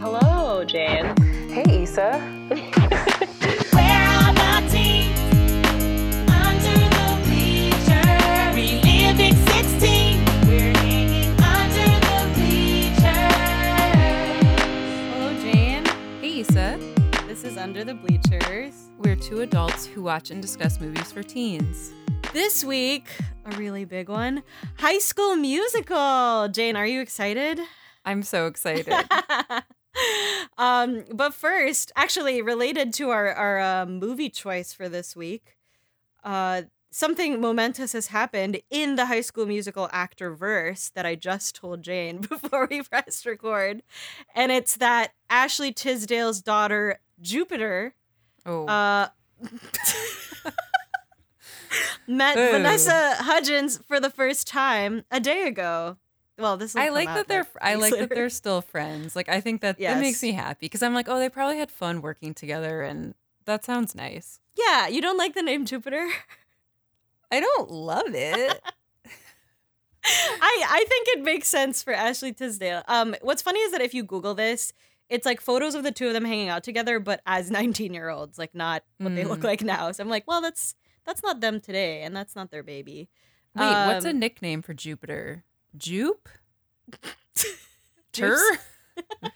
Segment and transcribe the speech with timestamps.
[0.00, 1.14] Hello, Jan.
[1.50, 2.18] Hey, Isa.
[2.48, 5.20] Where are my teens?
[6.30, 8.54] Under the bleachers.
[8.56, 10.24] Reliving 16.
[10.48, 13.04] We're hanging under the bleachers.
[15.12, 15.84] Hello, Jane.
[16.22, 16.78] Hey, Isa.
[17.26, 18.88] This is Under the Bleachers.
[18.96, 21.92] We're two adults who watch and discuss movies for teens.
[22.32, 23.06] This week,
[23.44, 24.44] a really big one
[24.78, 26.48] High School Musical.
[26.48, 27.60] Jane, are you excited?
[28.06, 28.94] I'm so excited.
[30.58, 35.56] um, but first, actually, related to our, our uh, movie choice for this week,
[36.24, 41.54] uh, something momentous has happened in the High School Musical actor verse that I just
[41.54, 43.82] told Jane before we pressed record.
[44.34, 47.94] And it's that Ashley Tisdale's daughter, Jupiter,
[48.46, 49.08] oh, uh,
[52.06, 52.52] met Ooh.
[52.52, 55.96] Vanessa Hudgens for the first time a day ago.
[56.40, 57.46] Well, this I like that they're.
[57.60, 59.14] I like that they're still friends.
[59.14, 61.70] Like I think that that makes me happy because I'm like, oh, they probably had
[61.70, 64.40] fun working together, and that sounds nice.
[64.56, 66.08] Yeah, you don't like the name Jupiter?
[67.30, 68.60] I don't love it.
[70.04, 72.82] I I think it makes sense for Ashley Tisdale.
[72.88, 74.72] Um, what's funny is that if you Google this,
[75.10, 78.08] it's like photos of the two of them hanging out together, but as 19 year
[78.08, 79.44] olds, like not what they look Mm.
[79.44, 79.92] like now.
[79.92, 83.08] So I'm like, well, that's that's not them today, and that's not their baby.
[83.54, 85.44] Wait, what's a Um, nickname for Jupiter?
[85.76, 86.28] Jupe?
[88.12, 88.38] Tur?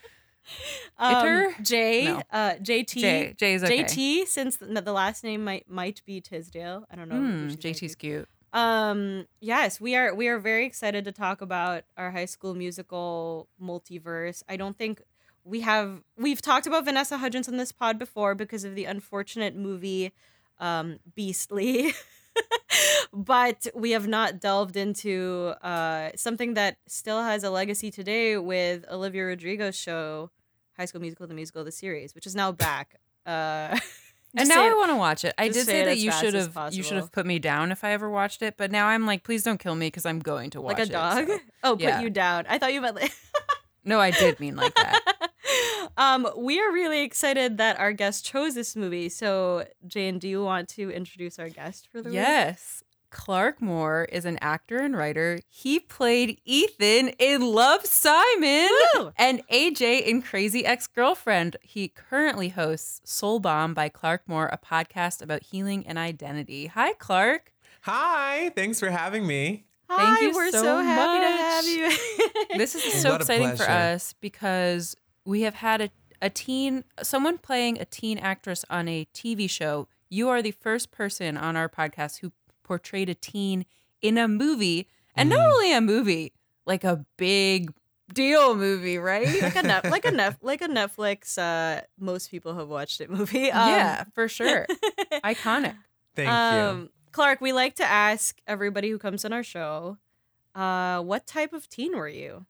[0.98, 1.54] Um?
[1.62, 2.22] J, No.
[2.30, 3.34] uh, JT, J.
[3.36, 3.82] J's okay.
[3.82, 6.86] JT, since the, the last name might might be Tisdale.
[6.90, 7.16] I don't know.
[7.16, 8.28] married JT's cute.
[8.52, 13.48] Um, yes, we are we are very excited to talk about our high school musical
[13.60, 14.42] multiverse.
[14.48, 15.02] I don't think
[15.42, 19.56] we have we've talked about Vanessa Hudgens on this pod before because of the unfortunate
[19.56, 20.12] movie
[20.60, 21.92] um Beastly.
[23.12, 28.84] but we have not delved into uh something that still has a legacy today with
[28.90, 30.30] Olivia Rodrigo's show
[30.76, 33.00] High School Musical the Musical the series, which is now back.
[33.26, 33.78] Uh
[34.36, 35.32] And now I want to watch it.
[35.38, 37.84] I did say say that you should have you should have put me down if
[37.84, 40.50] I ever watched it, but now I'm like, please don't kill me because I'm going
[40.50, 40.78] to watch it.
[40.78, 41.28] like a it, dog.
[41.28, 42.00] so- Oh, put yeah.
[42.00, 42.44] you down.
[42.48, 43.12] I thought you meant like
[43.84, 45.00] No, I did mean like that.
[45.96, 49.08] um, we are really excited that our guest chose this movie.
[49.08, 52.14] So, Jane, do you want to introduce our guest for the week?
[52.16, 52.82] yes.
[53.10, 55.38] Clark Moore is an actor and writer.
[55.46, 59.12] He played Ethan in Love Simon Woo!
[59.16, 61.56] and AJ in Crazy Ex Girlfriend.
[61.62, 66.66] He currently hosts Soul Balm by Clark Moore, a podcast about healing and identity.
[66.66, 67.52] Hi, Clark.
[67.82, 69.64] Hi, thanks for having me.
[69.88, 71.96] Hi, Thank you we're so so, happy to have you.
[72.58, 75.90] This is so What exciting for us because we have had a,
[76.22, 79.88] a teen, someone playing a teen actress on a TV show.
[80.10, 83.64] You are the first person on our podcast who portrayed a teen
[84.02, 85.52] in a movie, and not Mhm.
[85.52, 86.32] only a movie,
[86.66, 87.72] like a big
[88.12, 89.26] deal movie, right?
[89.42, 91.38] like a Nef- like a Nef- like a Netflix.
[91.38, 93.50] Uh, most people have watched it movie.
[93.50, 94.66] Um, yeah, for sure.
[95.24, 95.74] Iconic.
[96.14, 96.32] Thank you.
[96.32, 99.96] um, Clark, we like to ask everybody who comes on our show,
[100.54, 102.44] uh, what type of teen were you?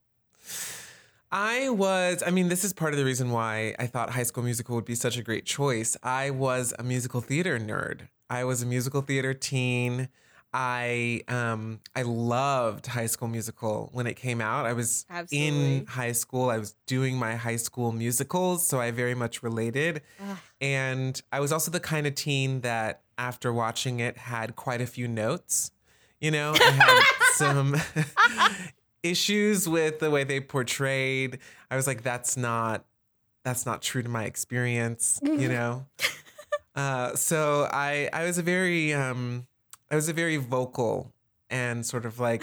[1.36, 4.44] I was, I mean, this is part of the reason why I thought High School
[4.44, 5.96] Musical would be such a great choice.
[6.00, 8.02] I was a musical theater nerd.
[8.30, 10.10] I was a musical theater teen.
[10.52, 14.64] I um I loved High School Musical when it came out.
[14.64, 15.78] I was Absolutely.
[15.78, 16.50] in high school.
[16.50, 20.02] I was doing my high school musicals, so I very much related.
[20.22, 20.36] Ugh.
[20.60, 24.86] And I was also the kind of teen that after watching it had quite a
[24.86, 25.72] few notes.
[26.20, 27.02] You know, I had
[27.32, 27.74] some
[29.04, 31.38] issues with the way they portrayed.
[31.70, 32.84] I was like, that's not
[33.44, 35.86] that's not true to my experience, you know?
[36.74, 39.46] uh, so I I was a very um
[39.90, 41.12] I was a very vocal
[41.50, 42.42] and sort of like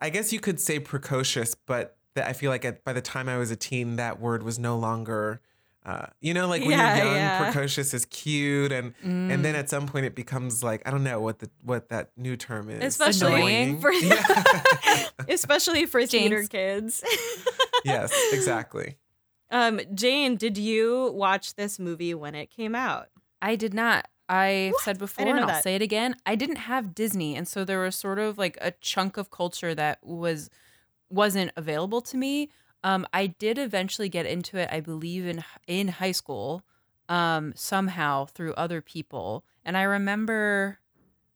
[0.00, 3.28] I guess you could say precocious, but that I feel like at, by the time
[3.28, 5.40] I was a teen, that word was no longer,
[5.88, 7.44] uh, you know, like when Yeah, you're young, yeah.
[7.44, 9.42] precocious is cute, and and Mm.
[9.42, 12.36] then at some point it becomes like I don't know what the what that new
[12.36, 12.84] term is.
[12.84, 13.80] Especially Annoying.
[13.80, 15.08] for Yeah.
[15.28, 16.48] especially for theater James.
[16.48, 17.04] kids.
[17.84, 18.96] yes, exactly.
[19.50, 23.06] Um, Jane, did you watch this movie when it came out?
[23.40, 24.08] I did not.
[24.28, 25.62] I said before, didn't and know I'll that.
[25.64, 26.16] say it again.
[26.26, 29.74] I didn't have Disney, and so there was sort of like a chunk of culture
[29.74, 30.50] that was
[31.08, 32.50] wasn't available to me.
[32.84, 34.68] Um, I did eventually get into it.
[34.70, 36.62] I believe in in high school,
[37.08, 40.78] um, somehow through other people, and I remember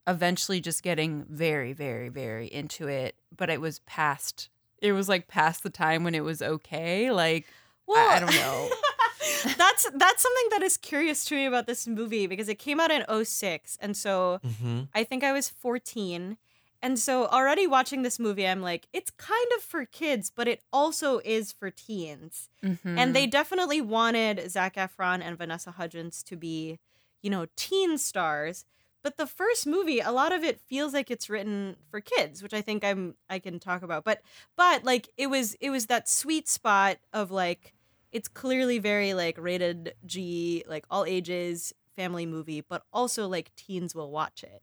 [0.06, 3.15] eventually just getting very, very, very into it.
[3.37, 4.49] But it was past.
[4.81, 7.11] It was like past the time when it was okay.
[7.11, 7.47] Like
[7.93, 8.69] I- I don't know.
[9.56, 12.91] that's that's something that is curious to me about this movie because it came out
[12.91, 16.37] in 06 and so hmm I think I was 14
[16.82, 20.62] And so already watching this movie, I'm like, it's kind of for kids, but it
[20.73, 22.49] also is for teens.
[22.62, 22.99] Mhm.
[22.99, 26.81] And they definitely wanted Zac Efron and Vanessa Hudgens to be,
[27.23, 28.64] you know, teen stars.
[29.05, 32.55] But the first movie, a lot of it feels like it's written for kids, which
[32.55, 34.05] I think I'm I can talk about.
[34.05, 34.23] But
[34.56, 37.75] but like it was it was that sweet spot of like
[38.12, 43.94] it's clearly very like rated G, like all ages family movie, but also like teens
[43.94, 44.62] will watch it.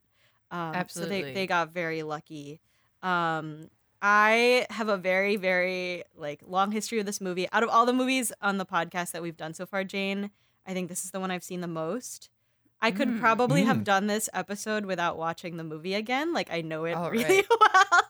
[0.51, 1.21] Um, So Absolutely.
[1.23, 2.59] they, they got very lucky.
[3.03, 3.69] Um,
[4.01, 7.47] I have a very, very like long history of this movie.
[7.51, 10.31] Out of all the movies on the podcast that we've done so far, Jane,
[10.65, 12.29] I think this is the one I've seen the most.
[12.81, 13.19] I could Mm.
[13.19, 13.83] probably have Mm.
[13.83, 16.33] done this episode without watching the movie again.
[16.33, 18.03] Like I know it All really well.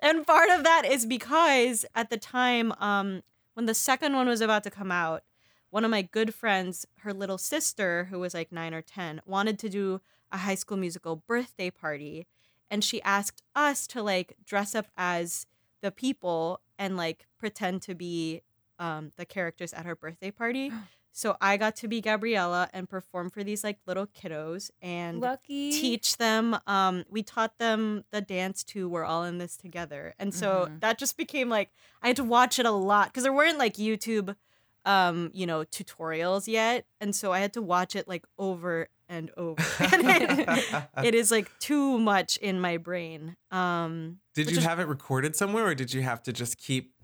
[0.00, 3.22] and part of that is because at the time, um,
[3.54, 5.22] when the second one was about to come out,
[5.68, 9.58] one of my good friends, her little sister, who was like nine or 10, wanted
[9.58, 10.00] to do
[10.32, 12.26] a high school musical birthday party.
[12.70, 15.46] And she asked us to like dress up as
[15.82, 18.42] the people and like pretend to be
[18.78, 20.72] um, the characters at her birthday party.
[21.12, 25.72] So I got to be Gabriella and perform for these like little kiddos and lucky
[25.72, 30.32] teach them um we taught them the dance too we're all in this together and
[30.32, 30.80] so Mhm.
[30.80, 33.74] that just became like i had to watch it a lot because there weren't like
[33.74, 34.36] youtube
[34.84, 39.30] um you know tutorials yet and so i had to watch it like over and
[39.36, 40.74] over it,
[41.04, 45.36] it is like too much in my brain um Did you is- have it recorded
[45.36, 46.94] somewhere, or did you have to just keep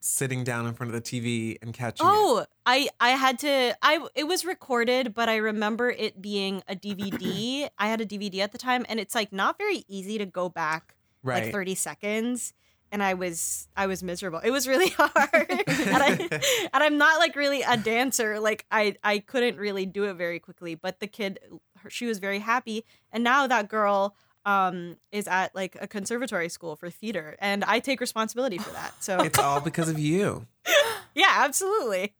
[0.00, 2.10] sitting down in front of the TV and catching it?
[2.12, 6.74] Oh, I I had to I it was recorded, but I remember it being a
[6.74, 7.68] DVD.
[7.78, 10.48] I had a DVD at the time and it's like not very easy to go
[10.48, 11.44] back Right.
[11.44, 12.52] like 30 seconds
[12.92, 14.38] and I was I was miserable.
[14.38, 15.46] It was really hard.
[15.48, 16.28] and I
[16.72, 18.38] and I'm not like really a dancer.
[18.38, 21.40] Like I I couldn't really do it very quickly, but the kid
[21.78, 26.48] her, she was very happy and now that girl um is at like a conservatory
[26.48, 28.92] school for theater and I take responsibility for that.
[29.02, 30.46] So It's all because of you.
[31.14, 32.14] yeah, absolutely.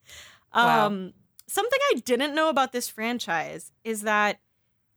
[0.55, 0.87] Wow.
[0.87, 1.13] Um,
[1.47, 4.41] something I didn't know about this franchise is that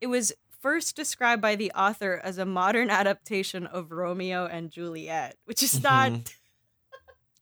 [0.02, 0.34] it was
[0.66, 5.84] first described by the author as a modern adaptation of Romeo and Juliet, which is
[5.84, 6.12] not.
[6.12, 6.22] Mm-hmm.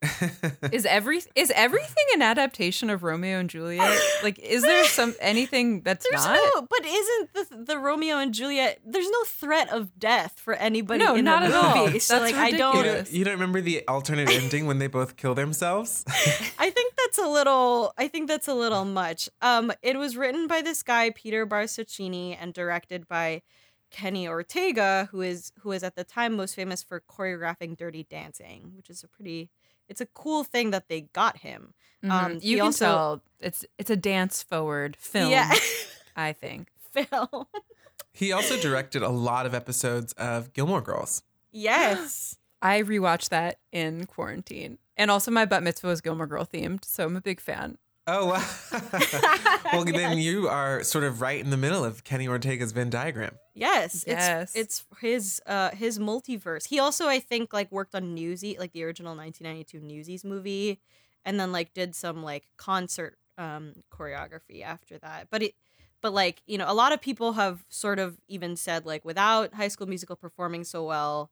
[0.72, 3.98] Is every is everything an adaptation of Romeo and Juliet?
[4.24, 6.36] Like, is there some anything that's There's not?
[6.56, 8.80] no, but isn't the the Romeo and Juliet?
[8.86, 11.00] There's no threat of death for anybody.
[11.04, 11.86] No, in not the at all.
[11.86, 12.00] movie.
[12.00, 12.76] So That's like, I don't.
[12.78, 13.10] ridiculous.
[13.10, 16.04] don't, you don't remember the alternate ending when they both kill themselves?
[16.60, 19.30] I think that's a little I think that's a little much.
[19.42, 23.42] Um it was written by this guy Peter Barsocchini and directed by
[23.92, 28.72] Kenny Ortega who is who is at the time most famous for choreographing Dirty Dancing,
[28.76, 29.50] which is a pretty
[29.90, 31.74] it's a cool thing that they got him.
[32.04, 32.12] Mhm.
[32.12, 35.32] Um, you can also- tell it's it's a dance forward film.
[35.32, 35.52] Yeah.
[36.16, 36.68] I think.
[36.92, 37.46] Film.
[38.12, 41.24] he also directed a lot of episodes of Gilmore Girls.
[41.52, 42.38] yes.
[42.62, 47.04] I rewatched that in quarantine, and also my bat mitzvah was Gilmore Girl themed, so
[47.06, 47.78] I'm a big fan.
[48.06, 48.46] Oh, wow.
[49.74, 53.38] well, then you are sort of right in the middle of Kenny Ortega's Venn diagram.
[53.54, 54.54] Yes, Yes.
[54.56, 56.68] it's it's his uh his multiverse.
[56.68, 60.82] He also I think like worked on Newsy, like the original 1992 Newsies movie,
[61.24, 65.28] and then like did some like concert um choreography after that.
[65.32, 65.54] But it
[66.02, 69.54] but like, you know, a lot of people have sort of even said like without
[69.54, 71.32] High School Musical performing so well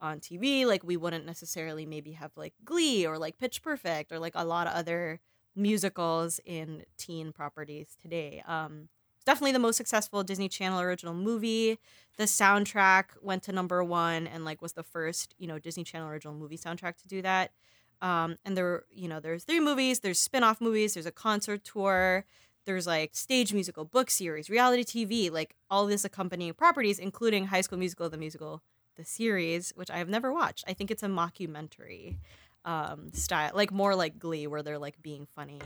[0.00, 4.20] on TV, like we wouldn't necessarily maybe have like Glee or like Pitch Perfect or
[4.20, 5.20] like a lot of other
[5.54, 8.42] musicals in teen properties today.
[8.46, 8.88] Um
[9.24, 11.78] definitely the most successful Disney Channel original movie.
[12.16, 16.08] The soundtrack went to number one and like was the first, you know, Disney Channel
[16.08, 17.52] original movie soundtrack to do that.
[18.00, 20.00] Um, and there, you know, there's three movies.
[20.00, 20.94] There's spin-off movies.
[20.94, 22.24] There's a concert tour.
[22.64, 27.60] There's like stage musical, book series, reality TV, like all this accompanying properties, including High
[27.60, 28.62] School Musical, the musical,
[28.96, 30.64] the series, which I have never watched.
[30.66, 32.18] I think it's a mockumentary
[32.64, 35.60] um, style, like more like Glee, where they're like being funny.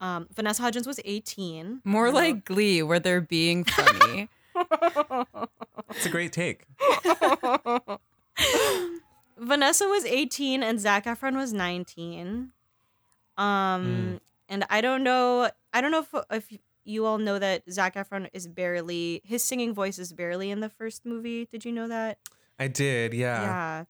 [0.00, 1.80] Um, Vanessa Hudgens was 18.
[1.84, 4.28] More I like Glee, where they're being funny.
[5.90, 6.64] It's a great take.
[9.38, 12.52] Vanessa was 18 and Zac Efron was 19.
[13.36, 17.94] Um and I don't know I don't know if if you all know that Zac
[17.96, 21.46] Efron is barely his singing voice is barely in the first movie.
[21.50, 22.18] Did you know that?
[22.58, 23.42] I did, yeah.
[23.42, 23.84] Yeah.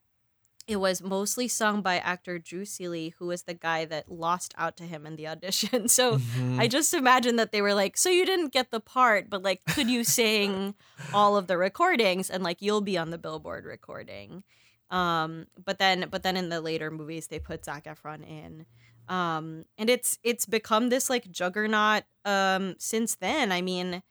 [0.67, 4.75] It was mostly sung by actor Drew Seeley, who was the guy that lost out
[4.77, 5.87] to him in the audition.
[5.87, 6.59] So Mhm.
[6.59, 9.63] I just imagine that they were like, so you didn't get the part, but like,
[9.65, 10.75] could you sing
[11.13, 14.43] all of the recordings and like you'll be on the Billboard recording?
[14.89, 18.65] Um, but then, but then in the later movies, they put Zac Efron in,
[19.09, 23.51] um, and it's it's become this like juggernaut um, since then.
[23.51, 24.01] I mean,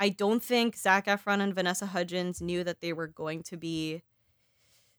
[0.00, 4.02] I don't think Zac Efron and Vanessa Hudgens knew that they were going to be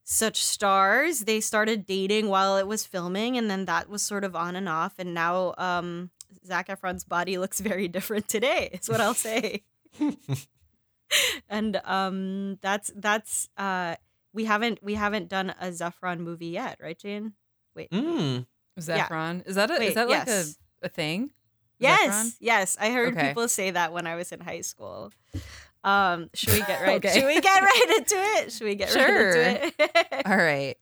[0.06, 1.22] such stars.
[1.22, 4.70] They started dating while it was filming, and then that was sort of on and
[4.70, 4.94] off.
[5.00, 6.12] And now um,
[6.46, 8.70] Zac Efron's body looks very different today.
[8.80, 9.64] Is what I'll say.
[11.50, 13.96] and um, that's that's uh,
[14.34, 17.34] we haven't we haven't done a Zefron movie yet, right, Jane?
[17.76, 18.46] Wait, Mm.
[18.78, 19.08] Yeah.
[19.08, 19.48] Zefron.
[19.48, 20.58] Is that a, is that like yes.
[20.82, 21.32] a, a thing?
[21.80, 22.36] Yes, Zefron?
[22.40, 22.78] yes.
[22.80, 23.28] I heard Okay.
[23.30, 25.12] people say that when I was in high school.
[25.86, 26.98] Um, should we get right?
[26.98, 27.14] Okay.
[27.14, 28.52] Should we get right into it?
[28.52, 29.36] Should we get Sure.
[29.42, 30.22] right into it?
[30.26, 30.76] All right.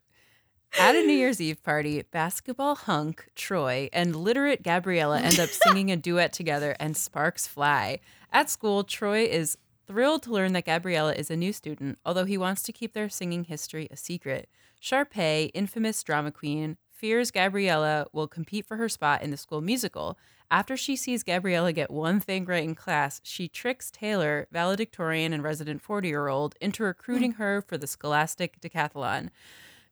[0.80, 5.92] At a New Year's Eve party, basketball hunk Troy and literate Gabriella end up singing
[5.92, 8.00] a duet together and sparks fly.
[8.32, 12.38] At school, Troy is thrilled to learn that Gabriella is a new student, although he
[12.40, 14.50] wants to keep their singing history a secret.
[14.82, 20.18] Sharpay, infamous drama queen, fears Gabriella will compete for her spot in the school musical.
[20.54, 25.42] After she sees Gabriella get one thing right in class, she tricks Taylor, valedictorian and
[25.42, 29.30] resident 40 year old, into recruiting her for the Scholastic Decathlon.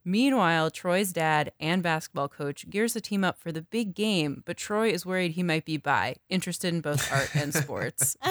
[0.06, 4.56] Meanwhile, Troy's dad and basketball coach gears the team up for the big game, but
[4.56, 8.16] Troy is worried he might be bi, interested in both art and sports.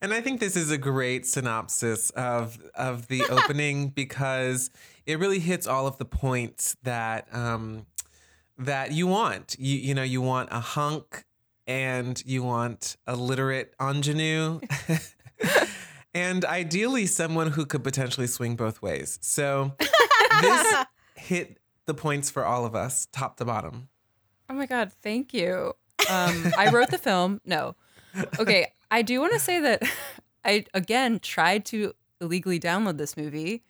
[0.00, 4.70] And I think this is a great synopsis of of the opening because
[5.06, 7.86] it really hits all of the points that um,
[8.58, 9.56] that you want.
[9.58, 11.24] You you know you want a hunk
[11.66, 14.60] and you want a literate ingenue.
[16.14, 19.18] And ideally, someone who could potentially swing both ways.
[19.22, 19.74] So,
[20.40, 20.84] this
[21.14, 23.88] hit the points for all of us, top to bottom.
[24.48, 25.74] Oh my God, thank you.
[26.10, 27.40] Um, I wrote the film.
[27.44, 27.76] No.
[28.40, 29.82] Okay, I do want to say that
[30.44, 33.62] I, again, tried to illegally download this movie,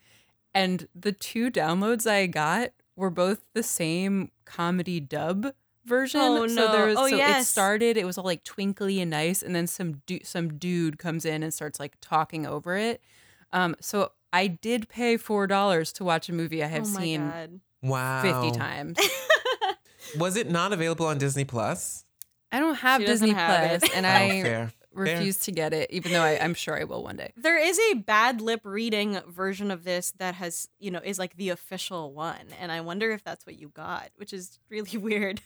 [0.55, 5.53] and the two downloads I got were both the same comedy dub
[5.85, 6.21] version.
[6.21, 6.73] Oh, So no.
[6.73, 9.67] there was, Oh, so it started, it was all like twinkly and nice, and then
[9.67, 13.01] some du- some dude comes in and starts like talking over it.
[13.53, 17.29] Um, so I did pay four dollars to watch a movie I have oh seen
[17.29, 17.61] God.
[17.83, 18.23] Wow.
[18.23, 18.99] fifty times.
[20.19, 22.05] Was it not available on Disney Plus?
[22.51, 23.81] I don't have She Disney have it.
[23.81, 25.17] Plus, and Oh, I fair.
[25.17, 27.33] refuse to get it, even though I, I'm sure I will one day.
[27.37, 31.37] There is a bad lip reading version of this that has, you know, is like
[31.37, 32.47] the official one.
[32.61, 35.41] And I wonder if that's what you got, which is really weird.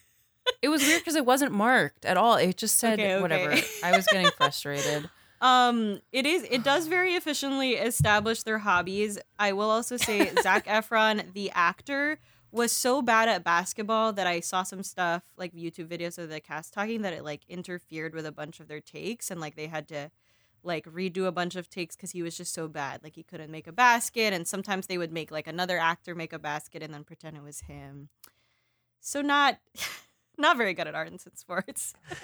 [0.61, 2.37] It was weird because it wasn't marked at all.
[2.37, 3.23] It just said Okay, okay.
[3.23, 3.57] whatever.
[3.85, 5.09] I was getting frustrated.
[5.43, 9.19] Um, it is it does very efficiently establish their hobbies.
[9.41, 12.21] I will also say Zac Efron, the actor,
[12.53, 16.41] was so bad at basketball that I saw some stuff like YouTube videos of the
[16.41, 19.67] cast talking that it like interfered with a bunch of their takes and like they
[19.67, 20.11] had to
[20.65, 23.03] like redo a bunch of takes because he was just so bad.
[23.03, 26.33] Like he couldn't make a basket, and sometimes they would make like another actor make
[26.33, 28.09] a basket and then pretend it was him.
[29.01, 29.59] So not
[30.39, 31.95] not very good at art and sports.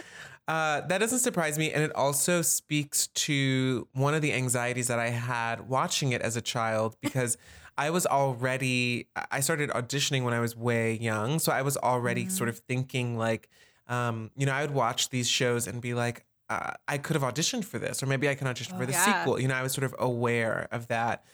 [0.46, 1.70] Uh, that doesn't surprise me.
[1.72, 6.38] And it also speaks to one of the anxieties that I had watching it as
[6.38, 7.36] a child because
[7.78, 11.38] I was already, I started auditioning when I was way young.
[11.38, 13.48] So I was already sort of thinking, like,
[13.88, 17.22] um, you know, I would watch these shows and be like, uh, I could have
[17.22, 19.20] auditioned for this, or maybe I can audition Oh, for the yeah.
[19.22, 19.40] sequel.
[19.40, 21.24] You know, I was sort of aware of that.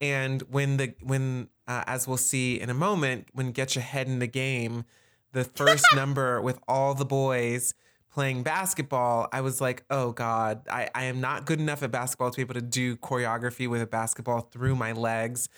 [0.00, 4.06] And when the when uh, as we'll see in a moment, when Get Your Head
[4.06, 4.84] in the Game,
[5.32, 7.72] the first number with all the boys
[8.12, 12.30] playing basketball, I was like, oh God, I, I am not good enough at basketball
[12.30, 15.48] to be able to do choreography with a basketball through my legs.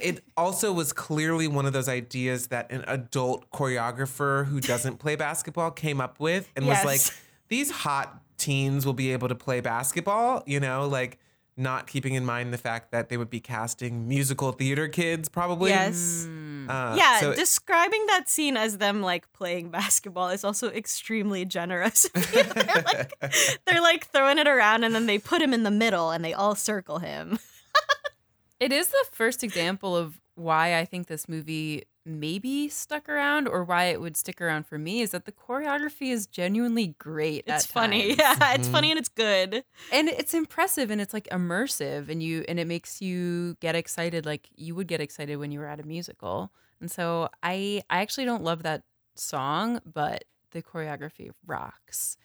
[0.00, 5.16] It also was clearly one of those ideas that an adult choreographer who doesn't play
[5.16, 6.84] basketball came up with and Yes.
[6.84, 7.16] was like,
[7.48, 11.18] these hot teens will be able to play basketball, you know, like
[11.56, 15.70] not keeping in mind the fact that they would be casting musical theater kids probably.
[15.70, 16.26] Yes.
[16.68, 22.08] Uh, yeah, so- describing that scene as them like playing basketball is also extremely generous.
[22.14, 22.44] they're,
[22.84, 23.12] like,
[23.66, 26.32] they're like throwing it around and then they put him in the middle and they
[26.34, 27.38] all circle him.
[28.62, 33.64] It is the first example of why I think this movie maybe stuck around or
[33.64, 37.44] why it would stick around for me is that the choreography is genuinely great.
[37.46, 38.14] It's at funny.
[38.14, 38.18] times.
[38.40, 38.72] Yeah, it's Mhm.
[38.72, 39.64] funny and it's good.
[39.92, 44.24] and it's impressive and it's like immersive and you and it makes you get excited
[44.26, 48.00] like you would get excited when you were at a musical and so i i
[48.00, 48.82] actually don't love that
[49.16, 52.16] song but the choreography rocks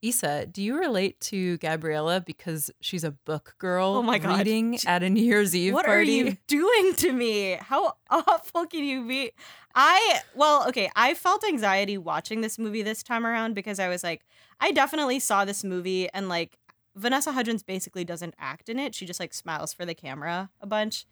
[0.00, 4.38] Isa, do you relate to Gabriella because she's a book oh girl Oh my God.
[4.38, 6.20] reading at a New Year's Eve What party?
[6.22, 7.58] are you doing to me?
[7.60, 9.32] How awful can you be?
[9.74, 14.04] I well, okay, I felt anxiety watching this movie this time around because I was
[14.04, 14.24] like,
[14.60, 16.58] I definitely saw this movie and like
[16.94, 18.94] Vanessa Hudgens basically doesn't act in it.
[18.94, 21.06] She just like smiles for the camera a bunch.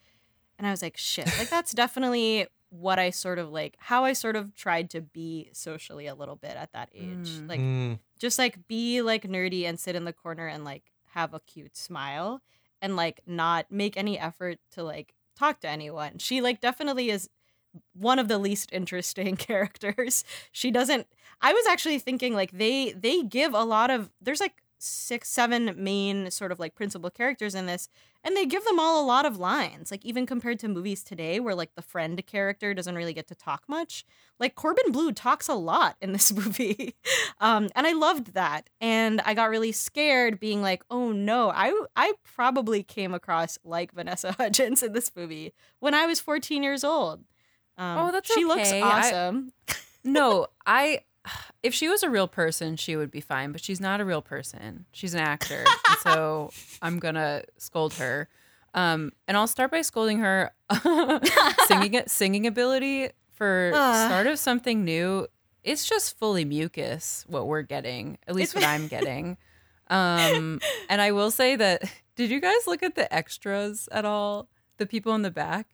[0.59, 4.13] And I was like, shit, like that's definitely what I sort of like how I
[4.13, 7.29] sort of tried to be socially a little bit at that age.
[7.29, 7.49] Mm.
[7.49, 7.99] Like Mm.
[8.19, 11.77] just like be like nerdy and sit in the corner and like have a cute
[11.77, 12.43] smile
[12.83, 16.19] and like not make any effort to like talk to anyone.
[16.19, 17.29] She like definitely is
[17.95, 20.25] one of the least interesting characters.
[20.53, 21.07] She doesn't
[21.41, 25.75] I was actually thinking like they they give a lot of there's like six seven
[25.77, 27.89] main sort of like principal characters in this
[28.23, 31.41] and they give them all a lot of lines like even compared to movies today
[31.41, 34.05] where like the friend character doesn't really get to talk much
[34.39, 36.95] like corbin bleu talks a lot in this movie
[37.41, 41.73] um and i loved that and i got really scared being like oh no i
[41.97, 46.85] i probably came across like vanessa hudgens in this movie when i was 14 years
[46.85, 47.25] old
[47.79, 48.81] um, Oh, that's she looks okay.
[48.81, 49.53] I- awesome
[50.05, 51.01] no, I.
[51.63, 54.23] If she was a real person, she would be fine, but she's not a real
[54.23, 54.87] person.
[54.93, 55.65] She's an actor,
[56.05, 58.29] so I'm gonna scold her.
[58.73, 60.53] Um, and I'll start by scolding her
[61.67, 64.09] singing singing ability for Ugh.
[64.09, 65.27] start of something new.
[65.65, 69.37] It's just fully mucus what we're getting, at least what I'm getting.
[69.89, 71.83] Um, and I will say that
[72.15, 74.49] did you guys look at the extras at all?
[74.77, 75.67] The people in the back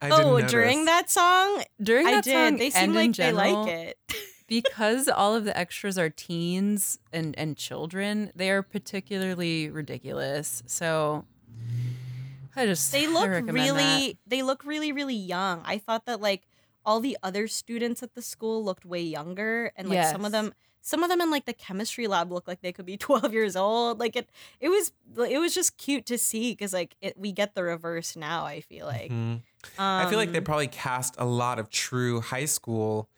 [0.00, 0.50] I didn't oh notice.
[0.50, 3.98] during that song during i that did song they seem like they general, like it
[4.48, 10.62] because all of the extras are teens and and children they are particularly ridiculous.
[10.66, 11.24] So
[12.56, 15.62] i just they look recommend really they look really really young.
[15.64, 16.42] I thought that like
[16.84, 20.52] all the other students at the school looked way younger and like some of them
[20.80, 23.56] some of them in like the chemistry lab look like they could be 12 years
[23.56, 24.00] old.
[24.00, 24.92] Like it it was
[25.28, 28.60] it was just cute to see because like it, we get the reverse now i
[28.60, 29.10] feel like.
[29.10, 29.42] Mhm.
[29.76, 33.08] I feel like they Um, probably cast a lot of true high school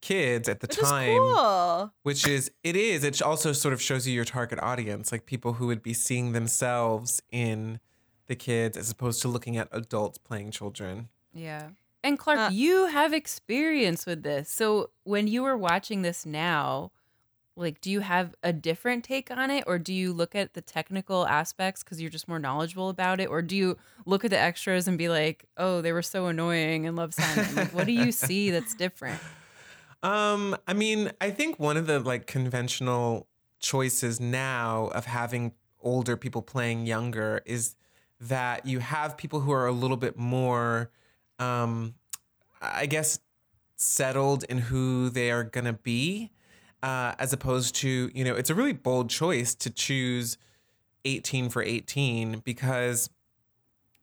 [0.00, 1.92] kids at the which is time, cool.
[2.02, 3.04] which is it is.
[3.04, 6.32] It also sort of shows you your target audience, like people who would be seeing
[6.32, 7.80] themselves in
[8.26, 11.08] the kids as opposed to looking at adults playing children.
[11.32, 11.70] yeah.
[12.04, 14.48] And clark Uh, you have experience with this.
[14.48, 16.92] So when you were watching this now
[17.58, 19.64] like do you have a different take on it?
[19.66, 23.28] Or do you look at the technical aspects because you're just more knowledgeable about it?
[23.28, 23.76] Or do you
[24.06, 27.54] look at the extras and be like oh they were so annoying and love simon.
[27.56, 29.20] Like what do you see that's different
[30.02, 33.26] Um, I mean, I think one of the like conventional
[33.58, 37.74] choices now of having older people playing younger is
[38.20, 40.90] that you have people who are a little bit more
[41.38, 41.94] um
[42.60, 43.20] I guess
[43.76, 46.30] settled in who they are going to be
[46.82, 50.36] uh as opposed to, you know, it's a really bold choice to choose
[51.04, 53.08] 18 for 18 because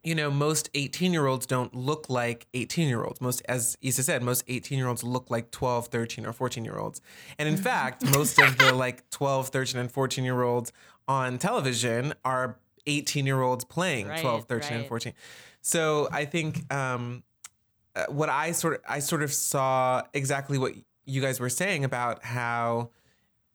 [0.05, 3.19] you know, most 18 year olds don't look like 18 year olds.
[3.19, 6.77] Most, as Isa said, most 18 year olds look like 12, 13, or 14 year
[6.77, 7.01] olds.
[7.39, 10.71] And in fact, most of the like 12, 13, and 14 year olds
[11.07, 15.13] on television are 18 year olds playing Right, 12, 13, and 14.
[15.61, 17.23] So I think um,
[17.95, 20.73] uh, what I sort of, I sort of saw exactly what
[21.05, 22.91] you guys were saying about how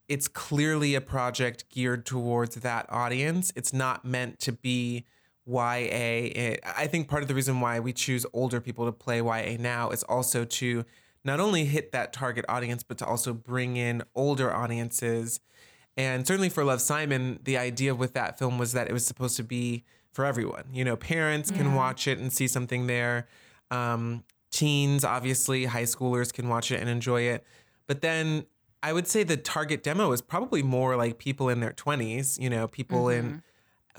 [0.08, 3.52] it's clearly a project geared towards that audience.
[3.54, 5.04] It's not meant to be
[5.50, 6.30] YA.
[6.34, 9.56] It, I think part of the reason why we choose older people to play YA
[9.58, 10.84] now is also to
[11.24, 15.40] not only hit that target audience, but to also bring in older audiences.
[15.96, 19.36] And certainly for Love Simon, the idea with that film was that it was supposed
[19.36, 20.64] to be for everyone.
[20.72, 23.28] You know, parents can watch it and see something there.
[23.70, 27.44] Um, teens, obviously, high schoolers can watch it and enjoy it.
[27.86, 28.46] But then
[28.82, 32.48] I would say the target demo is probably more like people in their 20s, you
[32.48, 33.42] know, people in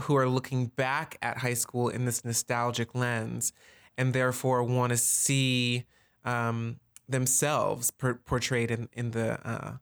[0.01, 3.53] who are looking back at high school in this nostalgic lens
[3.97, 5.85] and therefore want to see
[6.25, 9.73] um, themselves per- portrayed in, in the uh,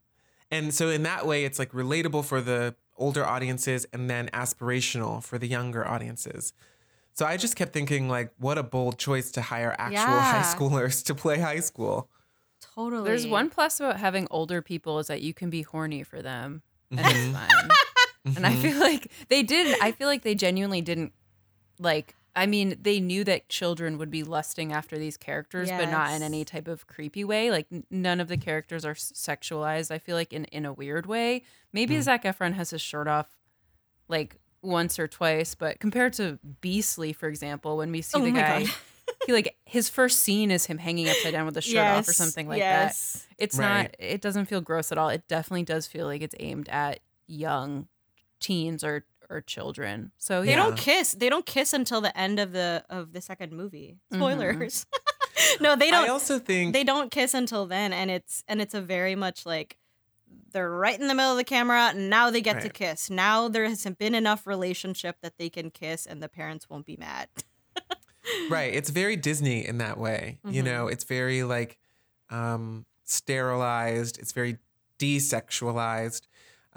[0.51, 5.23] and so in that way it's like relatable for the older audiences and then aspirational
[5.23, 6.53] for the younger audiences.
[7.13, 11.03] So i just kept thinking like what a bold choice to hire actual high schoolers
[11.05, 12.09] to play high school.
[12.75, 13.03] Totally.
[13.03, 16.61] There's one plus about having older people is that you can be horny for them,
[16.91, 17.11] and Mhm.
[17.29, 17.69] it's fun.
[18.25, 18.61] And I Mhm.
[18.61, 19.77] feel like they did.
[19.81, 21.13] I feel like they genuinely didn't
[21.79, 22.15] like.
[22.35, 26.21] I mean, they knew that children would be lusting after these characters, but not in
[26.21, 27.49] any type of creepy way.
[27.51, 29.89] Like none of the characters are sexualized.
[29.91, 31.43] I feel like in in a weird way.
[31.73, 32.01] Maybe Mm.
[32.03, 33.27] Zac Efron has his shirt off,
[34.07, 38.31] like once or twice, but compared to Beastly, for example, when we see Oh the
[38.31, 38.73] guy, God.
[39.25, 42.13] he like his first scene is him hanging upside down with the shirt off or
[42.13, 43.25] something like that yes.
[43.37, 43.83] it's Right.
[43.83, 46.99] not it doesn't feel gross at all it definitely does feel like it's aimed at
[47.27, 47.87] young
[48.39, 51.11] teens or or children so They yeah don't kiss.
[51.13, 53.97] They don't kiss until the end of the of the second movie.
[54.11, 54.17] Mhm.
[54.17, 54.85] Spoilers.
[55.61, 56.05] no, they don't.
[56.05, 59.45] i also think they don't kiss until then, and it's and it's a very much
[59.45, 59.77] like
[60.51, 61.93] they're right in the middle of the camera.
[61.93, 63.09] Now they get to kiss.
[63.11, 66.97] Now there hasn't been enough relationship that they can kiss, and the parents won't be
[66.97, 67.27] mad.
[68.49, 70.65] right it's very disney in that way you Mhm.
[70.65, 71.79] know it's very like
[72.29, 74.57] um sterilized it's very
[74.99, 76.27] desexualized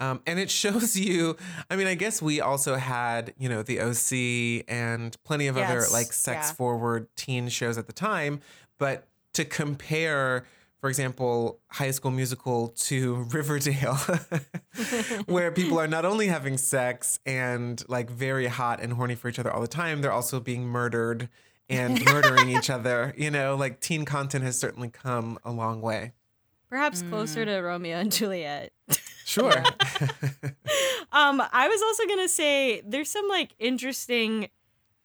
[0.03, 1.37] Um, and it shows you,
[1.69, 5.83] I mean, I guess we also had, you know, the OC and plenty of other
[5.91, 6.53] like sex yeah.
[6.53, 8.41] forward teen shows at the time.
[8.77, 10.45] But to compare,
[10.79, 13.95] for example, High School Musical to Riverdale,
[15.25, 19.39] where people are not only having sex and like very hot and horny for each
[19.39, 21.29] other all the time, they're also being murdered
[21.69, 23.13] and murdering each other.
[23.17, 26.11] You know, like teen content has certainly come a long way.
[26.69, 28.73] Perhaps closer to Romeo and Juliet.
[29.33, 29.63] Sure.
[31.13, 34.49] Um, I was also gonna say there's some like interesting,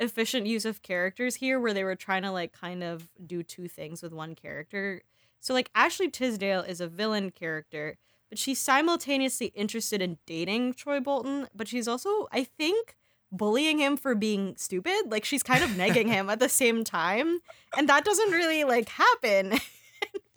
[0.01, 3.69] efficient use of characters here where they were trying to like kind of do two
[3.69, 5.03] things with one character.
[5.41, 7.99] So like Ashley Tisdale is a villain character,
[8.31, 12.97] but she's simultaneously interested in dating Troy Bolton, but she's also, I think,
[13.31, 15.11] bullying him for being stupid.
[15.11, 17.41] Like she's kind of negging him at the same time,
[17.77, 19.59] and that doesn't really like happen.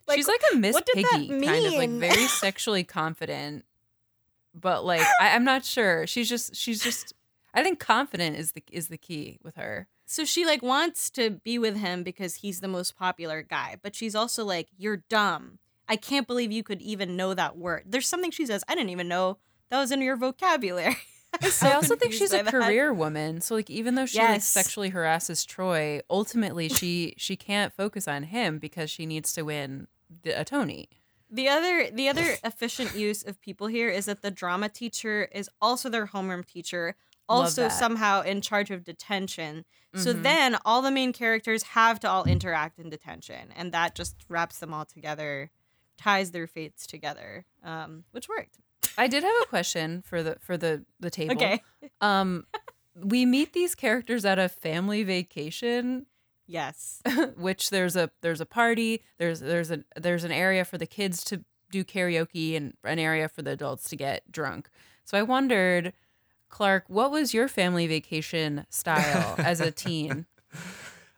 [0.08, 3.64] Like, She's like a Miss what did that Piggy, kind of like very sexually confident,
[4.54, 6.06] but like I, I'm not sure.
[6.06, 7.14] She's just she's just.
[7.54, 9.86] I think confident is the is the key with her.
[10.06, 13.94] So she like wants to be with him because he's the most popular guy, but
[13.94, 15.58] she's also like, "You're dumb.
[15.88, 18.90] I can't believe you could even know that word." There's something she says I didn't
[18.90, 19.38] even know
[19.70, 20.96] that was in your vocabulary.
[21.40, 22.52] I, so I also think she's a that.
[22.52, 23.40] career woman.
[23.40, 28.24] So like even though she like sexually harasses Troy, ultimately she she can't focus on
[28.24, 29.88] him because she needs to win
[30.22, 30.88] the, a Tony.
[31.34, 35.48] The other the other efficient use of people here is that the drama teacher is
[35.60, 36.94] also their homeroom teacher,
[37.28, 39.64] also somehow in charge of detention.
[39.94, 40.22] So Mhm.
[40.22, 44.58] then all the main characters have to all interact in detention, and that just wraps
[44.58, 45.50] them all together,
[45.98, 48.58] ties their fates together, um, which worked.
[48.98, 51.34] I did have a question for the for the the table.
[51.36, 51.62] Okay.
[52.00, 52.46] Um,
[52.94, 56.04] we meet these characters at a family vacation,
[56.52, 57.00] Yes.
[57.36, 59.02] which there's a there's a party.
[59.16, 63.26] There's there's a there's an area for the kids to do karaoke and an area
[63.28, 64.68] for the adults to get drunk.
[65.04, 65.94] So I wondered,
[66.50, 70.26] Clark, what was your family vacation style as a teen?